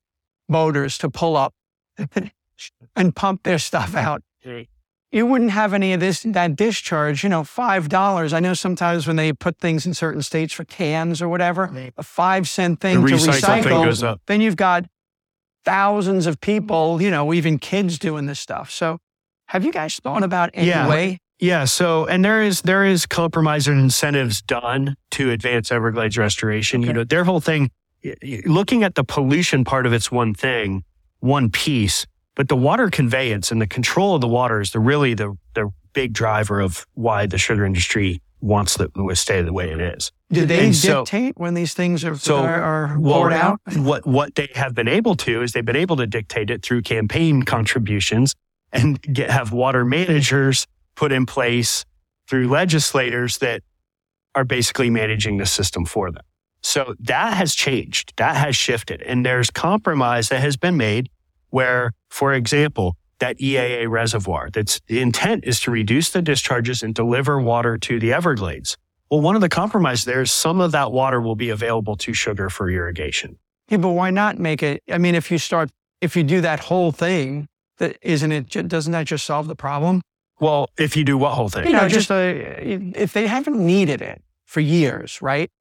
[0.47, 1.53] boaters to pull up
[2.95, 4.21] and pump their stuff out?
[5.11, 7.23] You wouldn't have any of this that discharge.
[7.23, 8.33] You know, five dollars.
[8.33, 12.03] I know sometimes when they put things in certain states for cans or whatever, a
[12.03, 13.63] five cent thing The to recycle recycle.
[13.63, 14.21] thing goes up.
[14.27, 14.85] Then you've got
[15.65, 17.01] thousands of people.
[17.01, 18.71] You know, even kids doing this stuff.
[18.71, 18.99] So,
[19.47, 20.87] have you guys thought about any Yeah.
[20.87, 21.19] way?
[21.39, 21.65] Yeah.
[21.65, 26.81] So, and there is there is compromise and incentives done to advance Everglades restoration.
[26.83, 27.71] You know, their whole thing,
[28.03, 30.83] y- y- looking at the pollution part of it's one thing,
[31.19, 32.05] one piece,
[32.39, 35.69] but the water conveyance and the control of the water is the really the the
[35.91, 40.13] big driver of why the sugar industry wants the to stay the way it is.
[40.31, 43.59] Do they And so- dictate when these things are So, are, are Well, poured out?
[43.75, 46.83] What what they have been able to is they've been able to dictate it through
[46.83, 48.35] campaign contributions
[48.71, 50.65] and get have water managers
[50.95, 51.83] put in place
[52.29, 53.63] through legislators that
[54.33, 56.23] are basically managing the system for them.
[56.61, 58.13] So that has changed.
[58.15, 59.01] That has shifted.
[59.01, 61.09] And there's compromise that has been made
[61.49, 66.95] where, for example, that EAA reservoir, that's the intent is to reduce the discharges and
[66.95, 68.77] deliver water to the Everglades.
[69.11, 72.13] Well, one of the compromise there is some of that water will be available to
[72.13, 73.37] sugar for irrigation.
[73.69, 74.81] Yeah, but why not make it?
[74.89, 75.69] I mean, if you start,
[76.01, 77.47] if you do that whole thing,
[77.77, 78.67] that isn't it?
[78.67, 80.01] Doesn't that just solve the problem?
[80.39, 81.65] Well, if you do what whole thing?
[81.65, 85.51] You know, just uh, if they haven't needed it for years, right?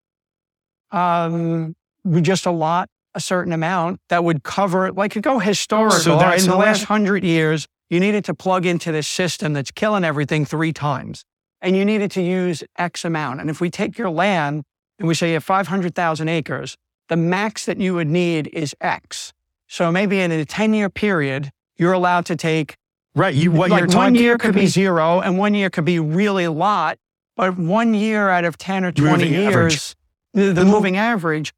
[0.91, 1.75] Um,
[2.05, 4.95] we just allot a certain amount that would cover it.
[4.95, 5.99] Like go historical.
[5.99, 10.05] So in the last hundred years, you needed to plug into this system that's killing
[10.05, 11.25] everything three times,
[11.61, 13.41] and you needed to use X amount.
[13.41, 14.63] And if we take your land
[15.01, 16.77] and we say you have five hundred thousand acres,
[17.09, 19.33] the max that you would need is X.
[19.67, 22.77] So maybe in a ten-year period, you're allowed to take
[23.17, 23.35] right.
[23.35, 26.53] You, what like one year could be zero and one year could be really a
[26.53, 26.99] lot,
[27.37, 29.97] but one year out of 10 or 20 years,
[30.35, 31.53] the, the moving average,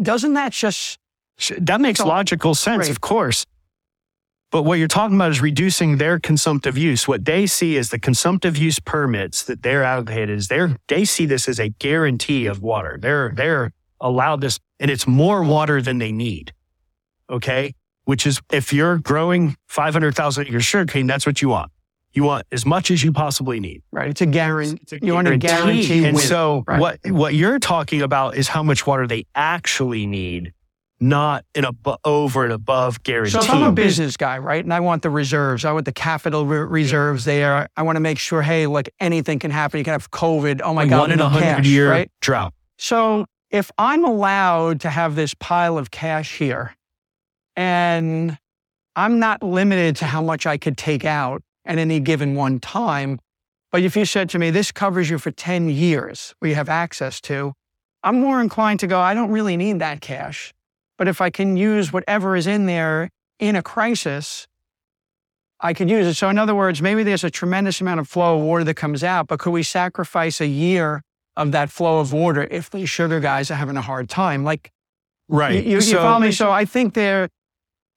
[0.00, 0.98] doesn't that just,
[1.58, 2.90] That makes So- logical sense, Right.
[2.90, 3.44] of course.
[4.52, 7.08] But what you're talking about is reducing their consumptive use.
[7.08, 11.26] What they see is the consumptive use permits that they're allocated is they're, they see
[11.26, 12.96] this as a guarantee of water.
[13.00, 16.52] They're, they're allowed this and it's more water than they need.
[17.28, 17.74] Okay.
[18.04, 21.72] Which is if you're growing 500,000 acres sugarcane, that's what you want.
[22.14, 23.82] You want as much as you possibly need.
[23.92, 24.08] right?
[24.08, 24.78] It's a guarantee.
[24.82, 26.24] It's a You want a guarantee And win.
[26.26, 26.80] so Right.
[26.80, 30.52] what what you're talking about is how much water they actually need,
[31.00, 33.32] not an abo- over and above guarantee.
[33.32, 35.92] So if I'm a business guy, right, and I want the reserves, I want the
[35.92, 37.68] capital re- reserves there.
[37.76, 39.78] I want to make sure, hey, like anything can happen.
[39.78, 40.60] You can have COVID.
[40.62, 42.10] Oh my Like God, one in a hundred year right?
[42.20, 42.54] drought.
[42.78, 46.74] So if I'm allowed to have this pile of cash here
[47.56, 48.38] and
[48.96, 53.18] I'm not limited to how much I could take out at any given one time,
[53.74, 57.20] but if you said to me, this covers you for 10 years, we have access
[57.22, 57.54] to,
[58.04, 60.54] I'm more inclined to go, I don't really need that cash.
[60.96, 63.10] But if I can use whatever is in there
[63.40, 64.46] in a crisis,
[65.58, 66.14] I could use it.
[66.14, 69.02] So, in other words, maybe there's a tremendous amount of flow of water that comes
[69.02, 71.02] out, but could we sacrifice a year
[71.36, 74.44] of that flow of water if these sugar guys are having a hard time?
[74.44, 74.70] Like,
[75.26, 75.64] Right.
[75.64, 76.32] you, you, so, follow me?
[76.32, 77.28] So, I think they're,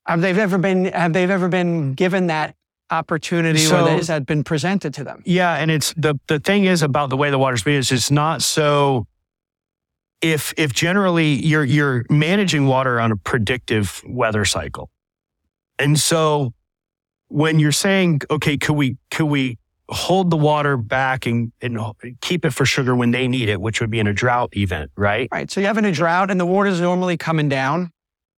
[0.07, 2.55] have they ever been, have they ever been given that
[2.89, 5.21] opportunity So- has that been presented to them?
[5.25, 8.11] Yeah, and it's the the thing is about the way the water's being is it's
[8.11, 9.07] not so.
[10.21, 14.89] If if generally you're you're managing water on a predictive weather cycle,
[15.77, 16.53] and so
[17.27, 19.59] when you're saying okay, could we could we
[19.89, 21.77] hold the water back and and
[22.21, 24.91] keep it for sugar when they need it, which would be in a drought event,
[24.97, 25.29] right?
[25.31, 25.49] Right.
[25.51, 27.91] So, you're having a drought and the water's normally coming down.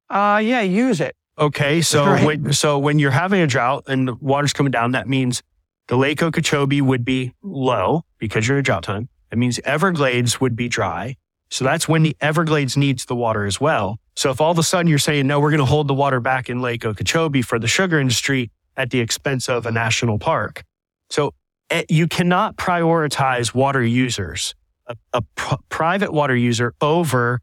[0.10, 1.16] Uh, yeah, use it.
[1.40, 2.26] Okay, so Right.
[2.26, 5.42] when, so when you're having a drought and the water's coming down, that means
[5.88, 9.08] the Lake Okeechobee would be low because you're in a drought time.
[9.30, 11.16] That means Everglades would be dry.
[11.50, 14.00] So that's when the Everglades needs the water as well.
[14.16, 16.20] So if all of a sudden you're saying, no, we're going to hold the water
[16.20, 20.64] back in Lake Okeechobee for the sugar industry at the expense of a national park.
[21.10, 21.34] So
[21.70, 24.54] eh, you cannot prioritize water users,
[24.88, 27.40] a, a pr- private water user over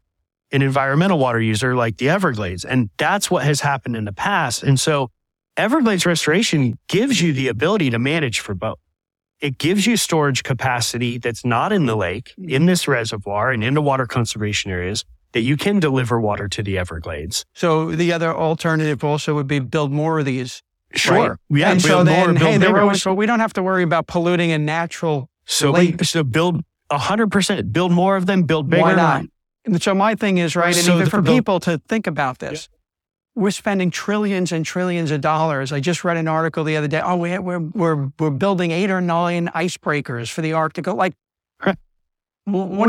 [0.51, 2.63] an environmental water user like the Everglades.
[2.63, 4.63] And that's what has happened in the past.
[4.63, 5.11] And so
[5.57, 8.77] Everglades restoration gives you the ability to manage for both.
[9.39, 12.49] It gives you storage capacity that's not in the lake, mm-hmm.
[12.49, 16.63] in this reservoir and in the water conservation areas that you can deliver water to
[16.63, 17.45] the Everglades.
[17.53, 20.63] So, the other alternative also would be build more of these.
[20.93, 21.31] Sure.
[21.31, 21.37] Right?
[21.49, 21.71] Yeah.
[21.71, 22.79] and so build then, more, build hey, bigger.
[22.79, 26.03] always, so we don't have to worry about polluting a natural so, we, lake.
[26.05, 28.81] so build hundred percent, build more of them, build bigger.
[28.81, 29.25] Why not?
[29.67, 32.39] And so my thing is right, and So even for the- people to think about
[32.39, 32.69] this,
[33.35, 35.71] we're spending trillions and trillions of dollars.
[35.71, 37.01] I just read an article the other day.
[37.03, 40.87] Oh, we, we're we're we're building eight or nine icebreakers for the Arctic.
[40.87, 41.13] Like,
[41.59, 41.77] what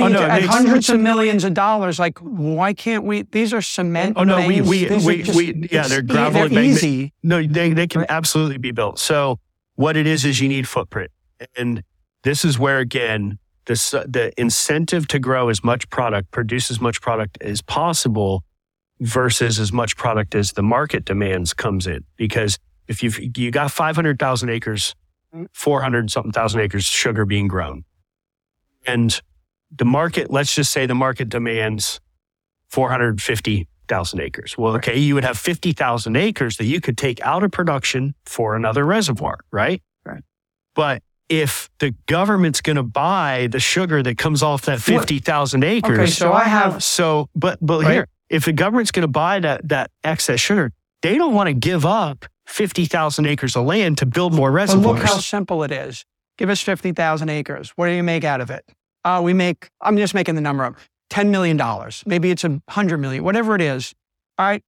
[0.00, 1.98] Oh, are you no, at hundreds of millions of dollars?
[1.98, 3.22] Like, why can't we?
[3.22, 4.16] These are cement.
[4.16, 7.12] Oh, no, we- we- we- just- we- yeah, they're gravel They're and easy.
[7.22, 8.10] No, they, they can Right.
[8.10, 8.98] absolutely be built.
[9.00, 9.40] So
[9.74, 11.10] what it is is you need footprint.
[11.56, 11.82] And
[12.22, 13.38] this is where again,
[13.68, 18.42] the, the incentive to grow as much product, produce as much product as possible
[19.00, 22.04] versus as much product as the market demands comes in.
[22.16, 22.58] Because
[22.88, 24.96] if you've, you got 500,000 acres,
[25.52, 27.84] 400 something thousand acres sugar being grown
[28.88, 29.20] and
[29.70, 32.00] the market, let's just say the market demands
[32.70, 34.56] 450,000 acres.
[34.56, 38.56] Well, okay, you would have 50,000 acres that you could take out of production for
[38.56, 39.82] another reservoir, right?
[40.04, 40.22] Right.
[40.74, 45.98] But if the government's going to buy the sugar that comes off that 50,000 acres.
[45.98, 46.82] Okay, so I have.
[46.82, 47.92] So, but, but right?
[47.92, 50.72] here, if the government's going to buy that, that excess sugar,
[51.02, 54.84] they don't want to give up 50,000 acres of land to build more reservoirs.
[54.84, 56.04] But look how simple it is.
[56.38, 57.72] Give us 50,000 acres.
[57.76, 58.64] What do you make out of it?
[59.04, 60.76] Uh, we make, I'm just making the number up,
[61.10, 61.60] $10 million.
[62.06, 63.94] Maybe it's a 100 million, whatever it is.
[64.38, 64.62] All right.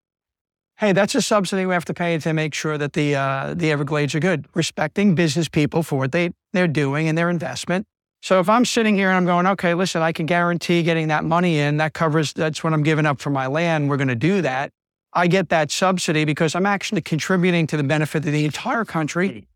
[0.81, 3.71] Hey, that's a subsidy we have to pay to make sure that the, uh, the
[3.71, 7.87] Everglades are good, respecting business people for what they, they're doing and their investment.
[8.23, 11.23] So if I'm sitting here and I'm going, okay, listen, I can guarantee getting that
[11.23, 13.91] money in, that covers, that's what I'm giving up for my land.
[13.91, 14.71] We're going to do that.
[15.13, 19.47] I get that subsidy because I'm actually contributing to the benefit of the entire country.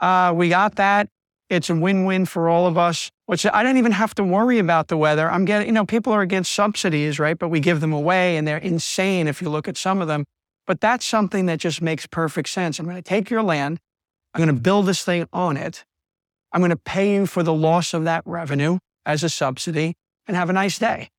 [0.00, 1.08] Uh, we got that.
[1.48, 3.10] It's a win-win for all of us.
[3.24, 5.30] Which I don't even have to worry about the weather.
[5.30, 7.38] I'm getting, you know, people are against subsidies, right?
[7.38, 10.26] But we give them away and they're insane if you look at some of them.
[10.66, 12.78] But that's something that just makes perfect sense.
[12.78, 13.80] I'm going to take your land.
[14.32, 15.84] I'm going to build this thing on it.
[16.52, 19.96] I'm going to pay you for the loss of that revenue as a subsidy
[20.26, 21.10] and have a nice day.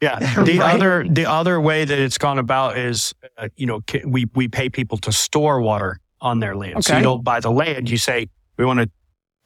[0.00, 0.18] Yeah.
[0.44, 0.74] The right?
[0.74, 4.68] other the other way that it's gone about is, uh, you know, we we pay
[4.68, 6.74] people to store water on their land.
[6.74, 6.82] Okay.
[6.82, 7.88] So you don't buy the land.
[7.88, 8.90] You say we want to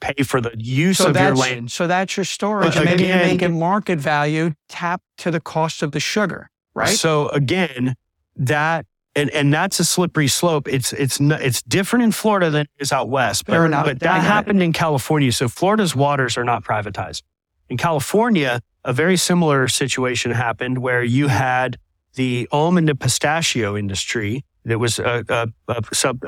[0.01, 1.71] pay for the use so of your land.
[1.71, 2.73] So that's your storage.
[2.73, 6.49] But Maybe again, you make it market value tap to the cost of the sugar,
[6.73, 6.89] right?
[6.89, 7.95] So again,
[8.35, 8.87] that
[9.17, 10.67] and and that's a slippery slope.
[10.67, 13.45] It's it's it's different in Florida than it is out west.
[13.45, 13.53] But,
[13.85, 15.31] but that happened in California.
[15.31, 17.23] So Florida's waters are not privatized.
[17.69, 21.77] In California, a very similar situation happened where you had
[22.15, 26.23] the almond and pistachio industry that was a, a, a sub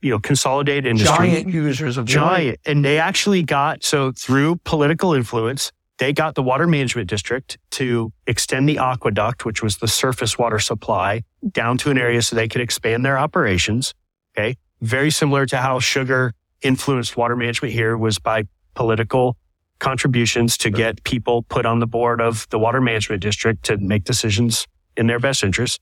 [0.00, 1.28] you know, consolidated industry.
[1.28, 2.58] Giant users of giant.
[2.64, 8.12] And they actually got, so through political influence, they got the water management district to
[8.26, 12.48] extend the aqueduct, which was the surface water supply down to an area so they
[12.48, 13.94] could expand their operations.
[14.36, 14.56] Okay.
[14.80, 16.32] Very similar to how sugar
[16.62, 18.44] influenced water management here was by
[18.74, 19.36] political
[19.80, 24.04] contributions to get people put on the board of the water management district to make
[24.04, 25.80] decisions in their best interest.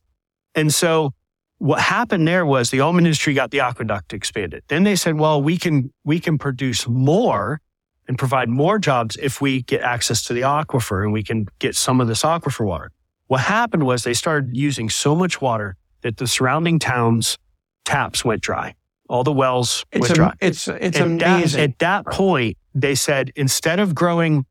[0.55, 1.13] And so
[1.59, 4.63] what happened there was the almond industry got the aqueduct expanded.
[4.69, 7.61] Then they said, well, we can, we can produce more
[8.09, 11.75] and provide more jobs if we get access to the aquifer and we can get
[11.75, 12.91] some of this aquifer water.
[13.27, 17.39] What happened was they started using so much water that the surrounding towns
[17.85, 18.75] taps went dry.
[19.09, 20.35] All the wells it's went dry.
[20.41, 21.59] It's, it's at amazing.
[21.59, 24.47] That, at that point, they said, instead of growing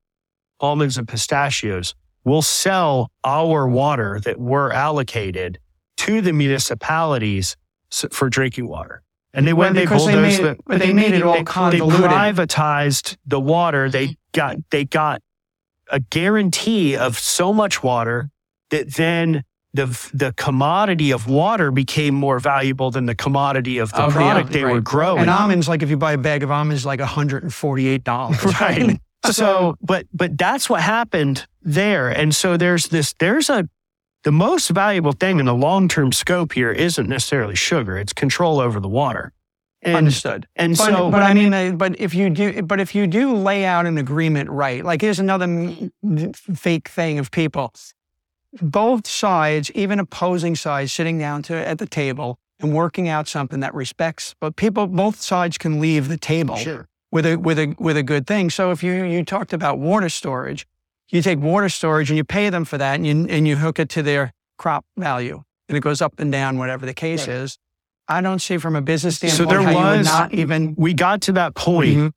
[0.60, 5.60] almonds and pistachios, we'll sell our water that we're allocated
[5.98, 7.56] to the municipalities
[8.12, 9.02] for drinking water.
[9.36, 12.04] And they went, they bulldozed they made, but they, they made it all convoluted.
[12.04, 13.90] They privatized the water.
[13.90, 15.22] They got, they got
[15.92, 18.32] a guarantee of so much water
[18.70, 24.06] that then the, the commodity of water became more valuable than the commodity of the
[24.06, 24.74] oh, product yeah, they right.
[24.74, 25.20] were growing.
[25.20, 28.60] And almonds, like if you buy a bag of almonds, like $148.
[28.62, 29.00] right.
[29.34, 32.10] so, but, but that's what happened there.
[32.10, 33.68] And so there's this, there's a,
[34.26, 38.60] the most valuable thing in the long term scope here isn't necessarily sugar, it's control
[38.60, 39.32] over the water.
[39.84, 40.48] And, Understood.
[40.56, 43.36] And but, so, but I mean, uh, but if you do, but if you do
[43.36, 45.48] lay out an agreement right, like here's another
[46.34, 47.72] fake thing of people,
[48.64, 53.60] both sides, even opposing sides, sitting down to at the table and working out something
[53.60, 56.88] that respects, but people, both sides can leave the table sure.
[57.12, 58.50] with a with a with a good thing.
[58.50, 60.66] So if you you talked about water storage,
[61.10, 63.80] you take water storage and you pay them for that and you, and you hook
[63.80, 67.38] it to their crop value and it goes up and down, whatever the case right.
[67.38, 67.58] is.
[68.08, 70.76] I don't see from a business standpoint so there was, not even.
[70.78, 71.98] We got to that point.
[71.98, 72.08] Mm-hmm.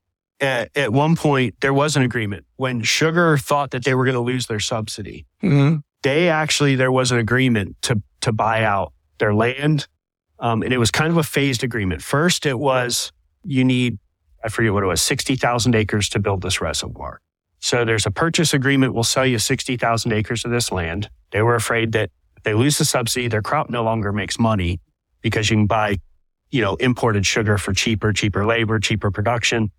[0.40, 4.14] At, at, one point, there was an agreement when Sugar thought that they were going
[4.14, 5.26] to lose their subsidy.
[5.42, 5.78] Mm-hmm.
[6.02, 9.88] They actually, there was an agreement to, to buy out their land.
[10.38, 12.02] Um, and it was kind of a phased agreement.
[12.02, 13.10] First, it was
[13.42, 13.98] you need,
[14.44, 17.20] I forget what it was, 60,000 acres to build this reservoir.
[17.60, 18.94] So there's a purchase agreement.
[18.94, 21.10] We'll sell you 60,000 acres of this land.
[21.30, 24.80] They were afraid that if they lose the subsidy, their crop no longer makes money
[25.20, 25.98] because you can buy,
[26.50, 29.70] you know, imported sugar for cheaper, cheaper labor, cheaper production.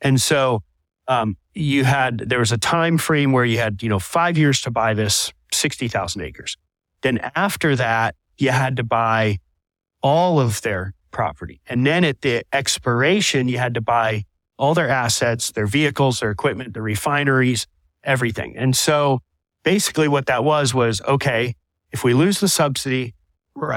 [0.00, 0.62] And so,
[1.06, 4.60] um, you had, there was a time frame where you had, you know, five years
[4.62, 6.56] to buy this 60,000 acres.
[7.02, 9.38] Then after that, you had to buy
[10.02, 11.60] all of their property.
[11.66, 14.24] And then at the expiration, you had to buy
[14.58, 17.66] all their assets, their vehicles, their equipment, the refineries,
[18.04, 18.56] everything.
[18.56, 19.20] And so
[19.64, 21.54] basically what that was was okay,
[21.92, 23.14] if we lose the subsidy,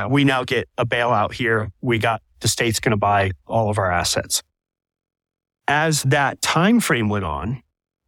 [0.09, 1.71] we now get a bailout here.
[1.81, 4.43] We got the state's going to buy all of our assets.
[5.67, 7.63] As that time frame went on,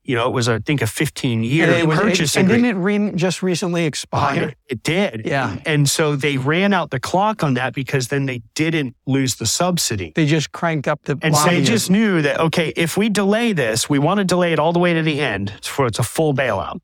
[0.06, 2.76] you know, it was, I think, a 15 year And, was- purchase and agreement.
[2.76, 4.54] didn't it re- just recently expire?
[4.68, 5.22] It did.
[5.26, 5.58] Yeah.
[5.66, 9.46] And so they ran out the clock on that because then they didn't lose the
[9.46, 10.12] subsidy.
[10.16, 13.54] They just cranked up the And so they just knew that, okay, if we delay
[13.54, 16.04] this, we want to delay it all the way to the end for it's a
[16.04, 16.80] full bailout.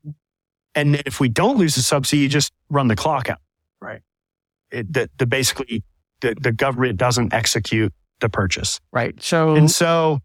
[0.75, 3.39] And then if we don't lose the subsidy, you just run the clock out.
[3.81, 4.01] Right.
[4.71, 5.83] It, the, the basically,
[6.21, 7.91] the, the government doesn't execute
[8.21, 8.79] the purchase.
[8.91, 9.21] right.
[9.21, 10.19] So And so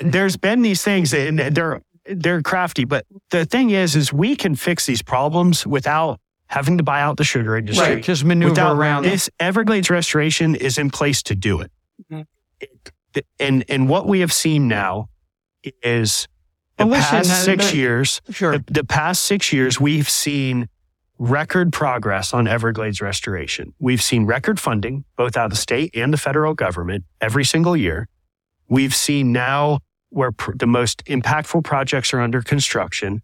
[0.00, 1.80] there's been these things and they're,
[2.10, 6.82] they're crafty, but the thing is, is we can fix these problems without having to
[6.84, 7.94] buy out the sugar industry.
[7.96, 9.04] right, just maneuver Without around.
[9.06, 9.10] it.
[9.10, 11.70] this, Everglades Restoration is in place to do it.
[12.10, 12.26] Mhm.
[12.60, 15.08] It- And and what we have seen now
[15.82, 16.26] is
[16.76, 18.20] the But listen, past six but- years.
[18.30, 18.58] Sure.
[18.58, 20.68] The, the past six years, we've seen
[21.18, 23.74] record progress on Everglades restoration.
[23.78, 27.76] We've seen record funding, both out of the state and the federal government, every single
[27.76, 28.08] year.
[28.68, 29.80] We've seen now
[30.10, 33.22] where pr- the most impactful projects are under construction.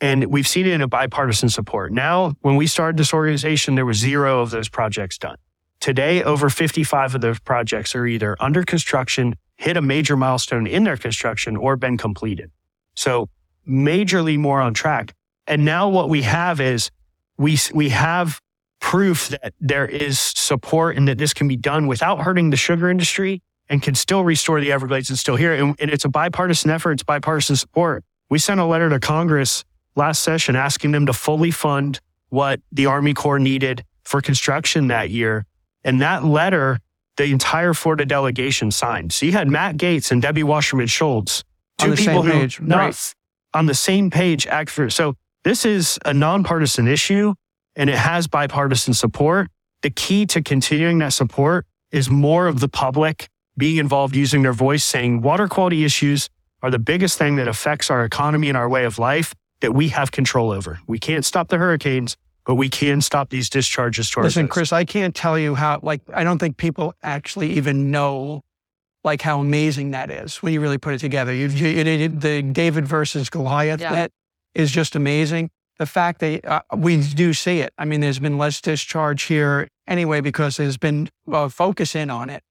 [0.00, 1.92] And we've seen it in a bipartisan support.
[1.92, 5.36] Now, when we started this organization, there was zero of those projects done.
[5.80, 10.84] Today, over 55 of those projects are either under construction, hit a major milestone in
[10.84, 12.50] their construction, or been completed.
[12.94, 13.28] So
[13.68, 15.14] majorly more on track.
[15.46, 16.90] And now what we have is
[17.36, 18.40] we, we have
[18.80, 22.90] proof that there is support and that this can be done without hurting the sugar
[22.90, 25.54] industry and can still restore the Everglades and still here.
[25.54, 26.92] And, and it's a bipartisan effort.
[26.92, 28.04] It's bipartisan support.
[28.30, 29.64] We sent a letter to Congress
[29.96, 35.10] last session asking them to fully fund what the Army Corps needed for construction that
[35.10, 35.46] year.
[35.84, 36.80] And that letter,
[37.16, 39.12] the entire Florida delegation signed.
[39.12, 41.44] So you had Matt Gaetz and Debbie Wasserman Schultz,
[41.80, 43.14] On two the people same who page, no, right.
[43.52, 44.90] on the same page act for.
[44.90, 47.34] So this is a nonpartisan issue
[47.76, 49.48] and it has bipartisan support.
[49.82, 54.52] The key to continuing that support is more of the public being involved using their
[54.52, 56.28] voice saying water quality issues
[56.62, 59.88] are the biggest thing that affects our economy and our way of life that we
[59.88, 60.80] have control over.
[60.86, 64.48] We can't stop the hurricanes, but we can stop these discharges to our Listen.
[64.48, 68.42] Chris, I can't tell you how, like, I don't think people actually even know,
[69.04, 71.32] like, how amazing that is when you really put it together.
[71.32, 73.92] You, you, you- the David versus Goliath, Yeah.
[73.92, 74.10] that
[74.54, 75.50] is just amazing.
[75.78, 77.72] The fact that uh, we do see it.
[77.78, 82.30] I mean, there's been less discharge here anyway because there's been uh, focus in on
[82.30, 82.42] it.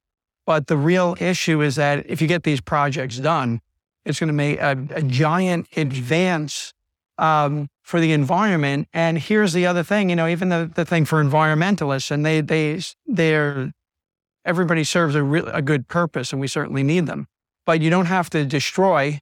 [0.46, 3.62] But the real issue is that if you get these projects done,
[4.06, 6.74] it's going to make a, a giant advance
[7.18, 8.88] um, for the environment.
[8.94, 12.42] And here's the other thing, you know, even the, the thing for environmentalists, and they
[12.42, 13.72] they they're
[14.46, 17.28] everybody serves a real a good purpose, and we certainly need them.
[17.66, 19.20] But you don't have to destroy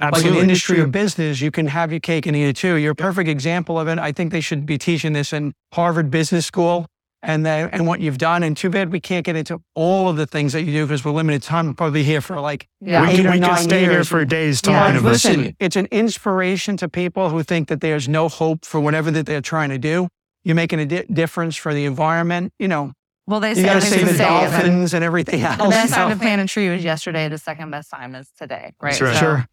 [0.00, 0.38] like Absolutely.
[0.38, 1.40] an industry or business.
[1.40, 2.76] You can have your cake and eat it too.
[2.76, 3.98] You're a perfect example of it.
[3.98, 6.86] I think they should be teaching this in Harvard Business School.
[7.20, 10.16] And the, and what you've done, and too bad we can't get into all of
[10.16, 11.66] the things that you do because we're limited time.
[11.66, 13.02] We'll probably here for like Yeah.
[13.02, 14.08] we eight can, or we can nine stay here years.
[14.08, 17.80] for days Yeah, talking But about listen, it's an inspiration to people who think that
[17.80, 20.06] there's no hope for whatever that they're trying to do.
[20.44, 22.52] You're making a di- difference for the environment.
[22.60, 22.92] You know,
[23.26, 25.56] Well, they you say got to they save the say that dolphins and everything else.
[25.56, 27.28] The best time So- to plant a tree was yesterday.
[27.28, 28.74] The second best time is today.
[28.80, 28.90] Right.
[28.92, 29.14] That's right.
[29.14, 29.46] So, Sure.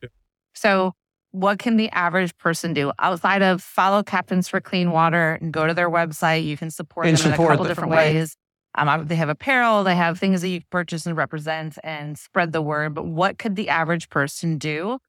[0.53, 0.93] So,
[1.35, 5.67] what can the average person do outside of follow Captains for Clean Water and go
[5.67, 6.45] to their website?
[6.45, 8.35] You can support And them in a couple them, different ways.
[8.77, 12.51] Um, they have apparel, they have things that you can purchase and represent and spread
[12.51, 12.93] the word.
[12.93, 14.99] But what could the average person do?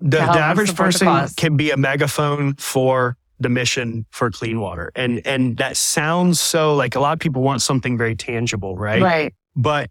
[0.00, 4.60] the, the average support the person can be a megaphone for the mission for clean
[4.60, 8.76] water and and that sounds so like a lot of people want something very tangible
[8.76, 9.34] right, Right.
[9.56, 9.90] but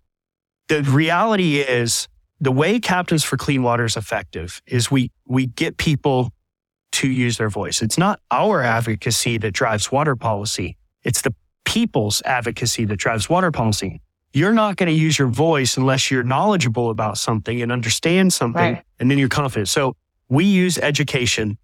[0.67, 2.07] the reality is
[2.41, 6.31] the way captains for clean water is effective is we we get people
[6.91, 11.33] to use their voice it's not our advocacy that drives water policy it's the
[11.65, 14.01] people's advocacy that drives water policy
[14.33, 18.73] you're not going to use your voice unless you're knowledgeable about something and understand something
[18.73, 18.83] Right.
[18.99, 19.69] and then you're confident.
[19.69, 19.95] So
[20.29, 21.57] we use education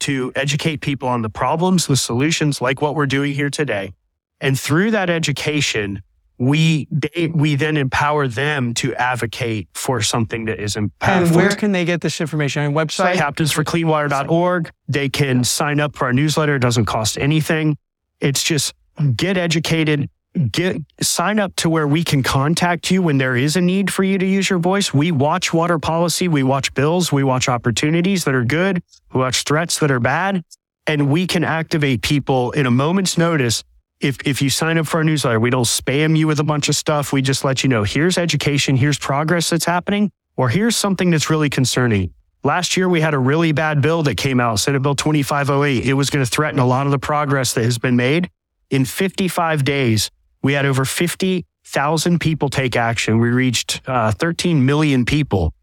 [0.00, 3.92] to educate people on the problems, the solutions, like what we're doing here today.
[4.38, 6.02] And through that education,
[6.38, 11.36] we they, we then empower them to advocate for something that is and impactful.
[11.36, 12.62] where can they get this information?
[12.64, 13.14] On your website?
[13.14, 14.70] captainsforcleanwater.org.
[14.88, 16.56] They can sign up for our newsletter.
[16.56, 17.76] It doesn't cost anything.
[18.20, 18.74] It's just
[19.16, 20.08] get educated,
[20.50, 24.02] get sign up to where we can contact you when there is a need for
[24.02, 24.92] you to use your voice.
[24.92, 28.82] We watch water policy, we watch bills, we watch opportunities that are good,
[29.12, 30.44] we watch threats that are bad,
[30.86, 33.62] and we can activate people in a moment's notice
[34.04, 36.68] if, if you sign up for our newsletter, we don't spam you with a bunch
[36.68, 37.12] of stuff.
[37.12, 41.30] We just let you know here's education, here's progress that's happening, or here's something that's
[41.30, 42.12] really concerning.
[42.42, 45.86] Last year, we had a really bad bill that came out, Senate Bill 2508.
[45.86, 48.28] It was going to threaten a lot of the progress that has been made.
[48.68, 50.10] In 55 days,
[50.42, 53.18] we had over 50,000 people take action.
[53.18, 55.54] We reached uh, 13 million people.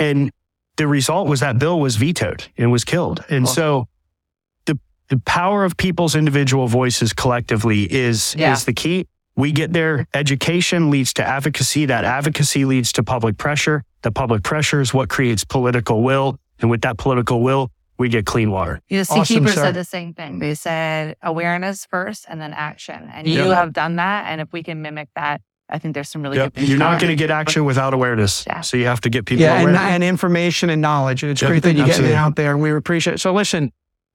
[0.00, 0.32] And
[0.76, 3.24] the result was that bill was vetoed and was killed.
[3.30, 3.86] And so
[5.08, 8.52] the, the power of people's individual voices collectively is, Yeah.
[8.52, 9.06] is the key.
[9.36, 10.06] We get there.
[10.14, 11.86] Education leads to advocacy.
[11.86, 13.82] That advocacy leads to public pressure.
[14.02, 16.38] The public pressure is what creates political will.
[16.60, 18.80] And with that political will, we get clean water.
[18.88, 20.38] The Awesome, Seakeeper said the same thing.
[20.38, 23.10] They said awareness first and then action.
[23.12, 24.26] And you have done that.
[24.28, 26.44] And if we can mimic that, I think there's some really Yep.
[26.52, 28.44] good things You're not going to get action without awareness.
[28.46, 28.60] Yeah.
[28.60, 29.80] So you have to get people Yeah, and, aware.
[29.80, 31.24] and information and knowledge.
[31.24, 32.52] It's Yep, great that you're getting it out there.
[32.52, 33.18] And we appreciate it.
[33.20, 33.72] So listen,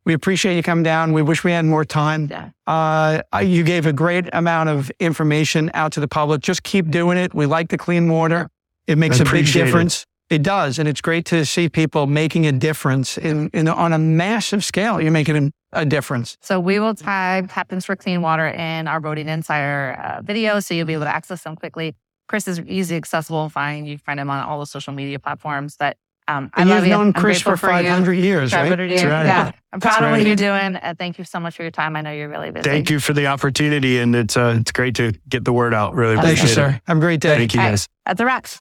[0.09, 1.13] we appreciate you coming down.
[1.13, 2.29] We wish we had more time.
[2.31, 2.49] Yeah.
[2.65, 6.41] Uh, you gave a great amount of information out to the public.
[6.41, 7.31] Just keep doing it.
[7.31, 8.49] We like the clean water.
[8.87, 9.65] It makes I a big appreciate it.
[9.65, 10.07] difference.
[10.31, 10.41] It.
[10.41, 14.65] does, and it's great to see people making a difference in, in on a massive
[14.65, 14.99] scale.
[14.99, 16.37] You're making a, a difference.
[16.41, 20.73] So we will tag Captains for Clean Water in our Boating Insider uh, video, so
[20.73, 21.95] you'll be able to access them quickly.
[22.27, 23.87] Chris is easy, accessible, and find.
[23.87, 25.75] You can find him on all the social media platforms.
[25.77, 25.97] But
[26.29, 26.89] um, I you've you.
[26.91, 27.57] known I'm Chris for you.
[27.57, 28.67] 500 years, right?
[28.79, 29.01] years.
[29.01, 29.25] That's right.
[29.25, 30.27] Yeah, I'm proud That's of what right.
[30.27, 30.75] you're doing.
[30.75, 31.95] And thank you so much for your time.
[31.95, 32.69] I know you're really busy.
[32.69, 33.97] Thank you for the opportunity.
[33.97, 35.95] And it's, uh, it's great to get the word out.
[35.95, 36.79] Really Thank Thank you, sir.
[36.85, 37.35] Have a great day.
[37.35, 37.71] Thank you All right.
[37.71, 37.87] guys.
[38.05, 38.59] At the wraps.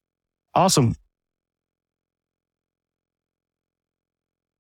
[0.55, 0.95] Awesome.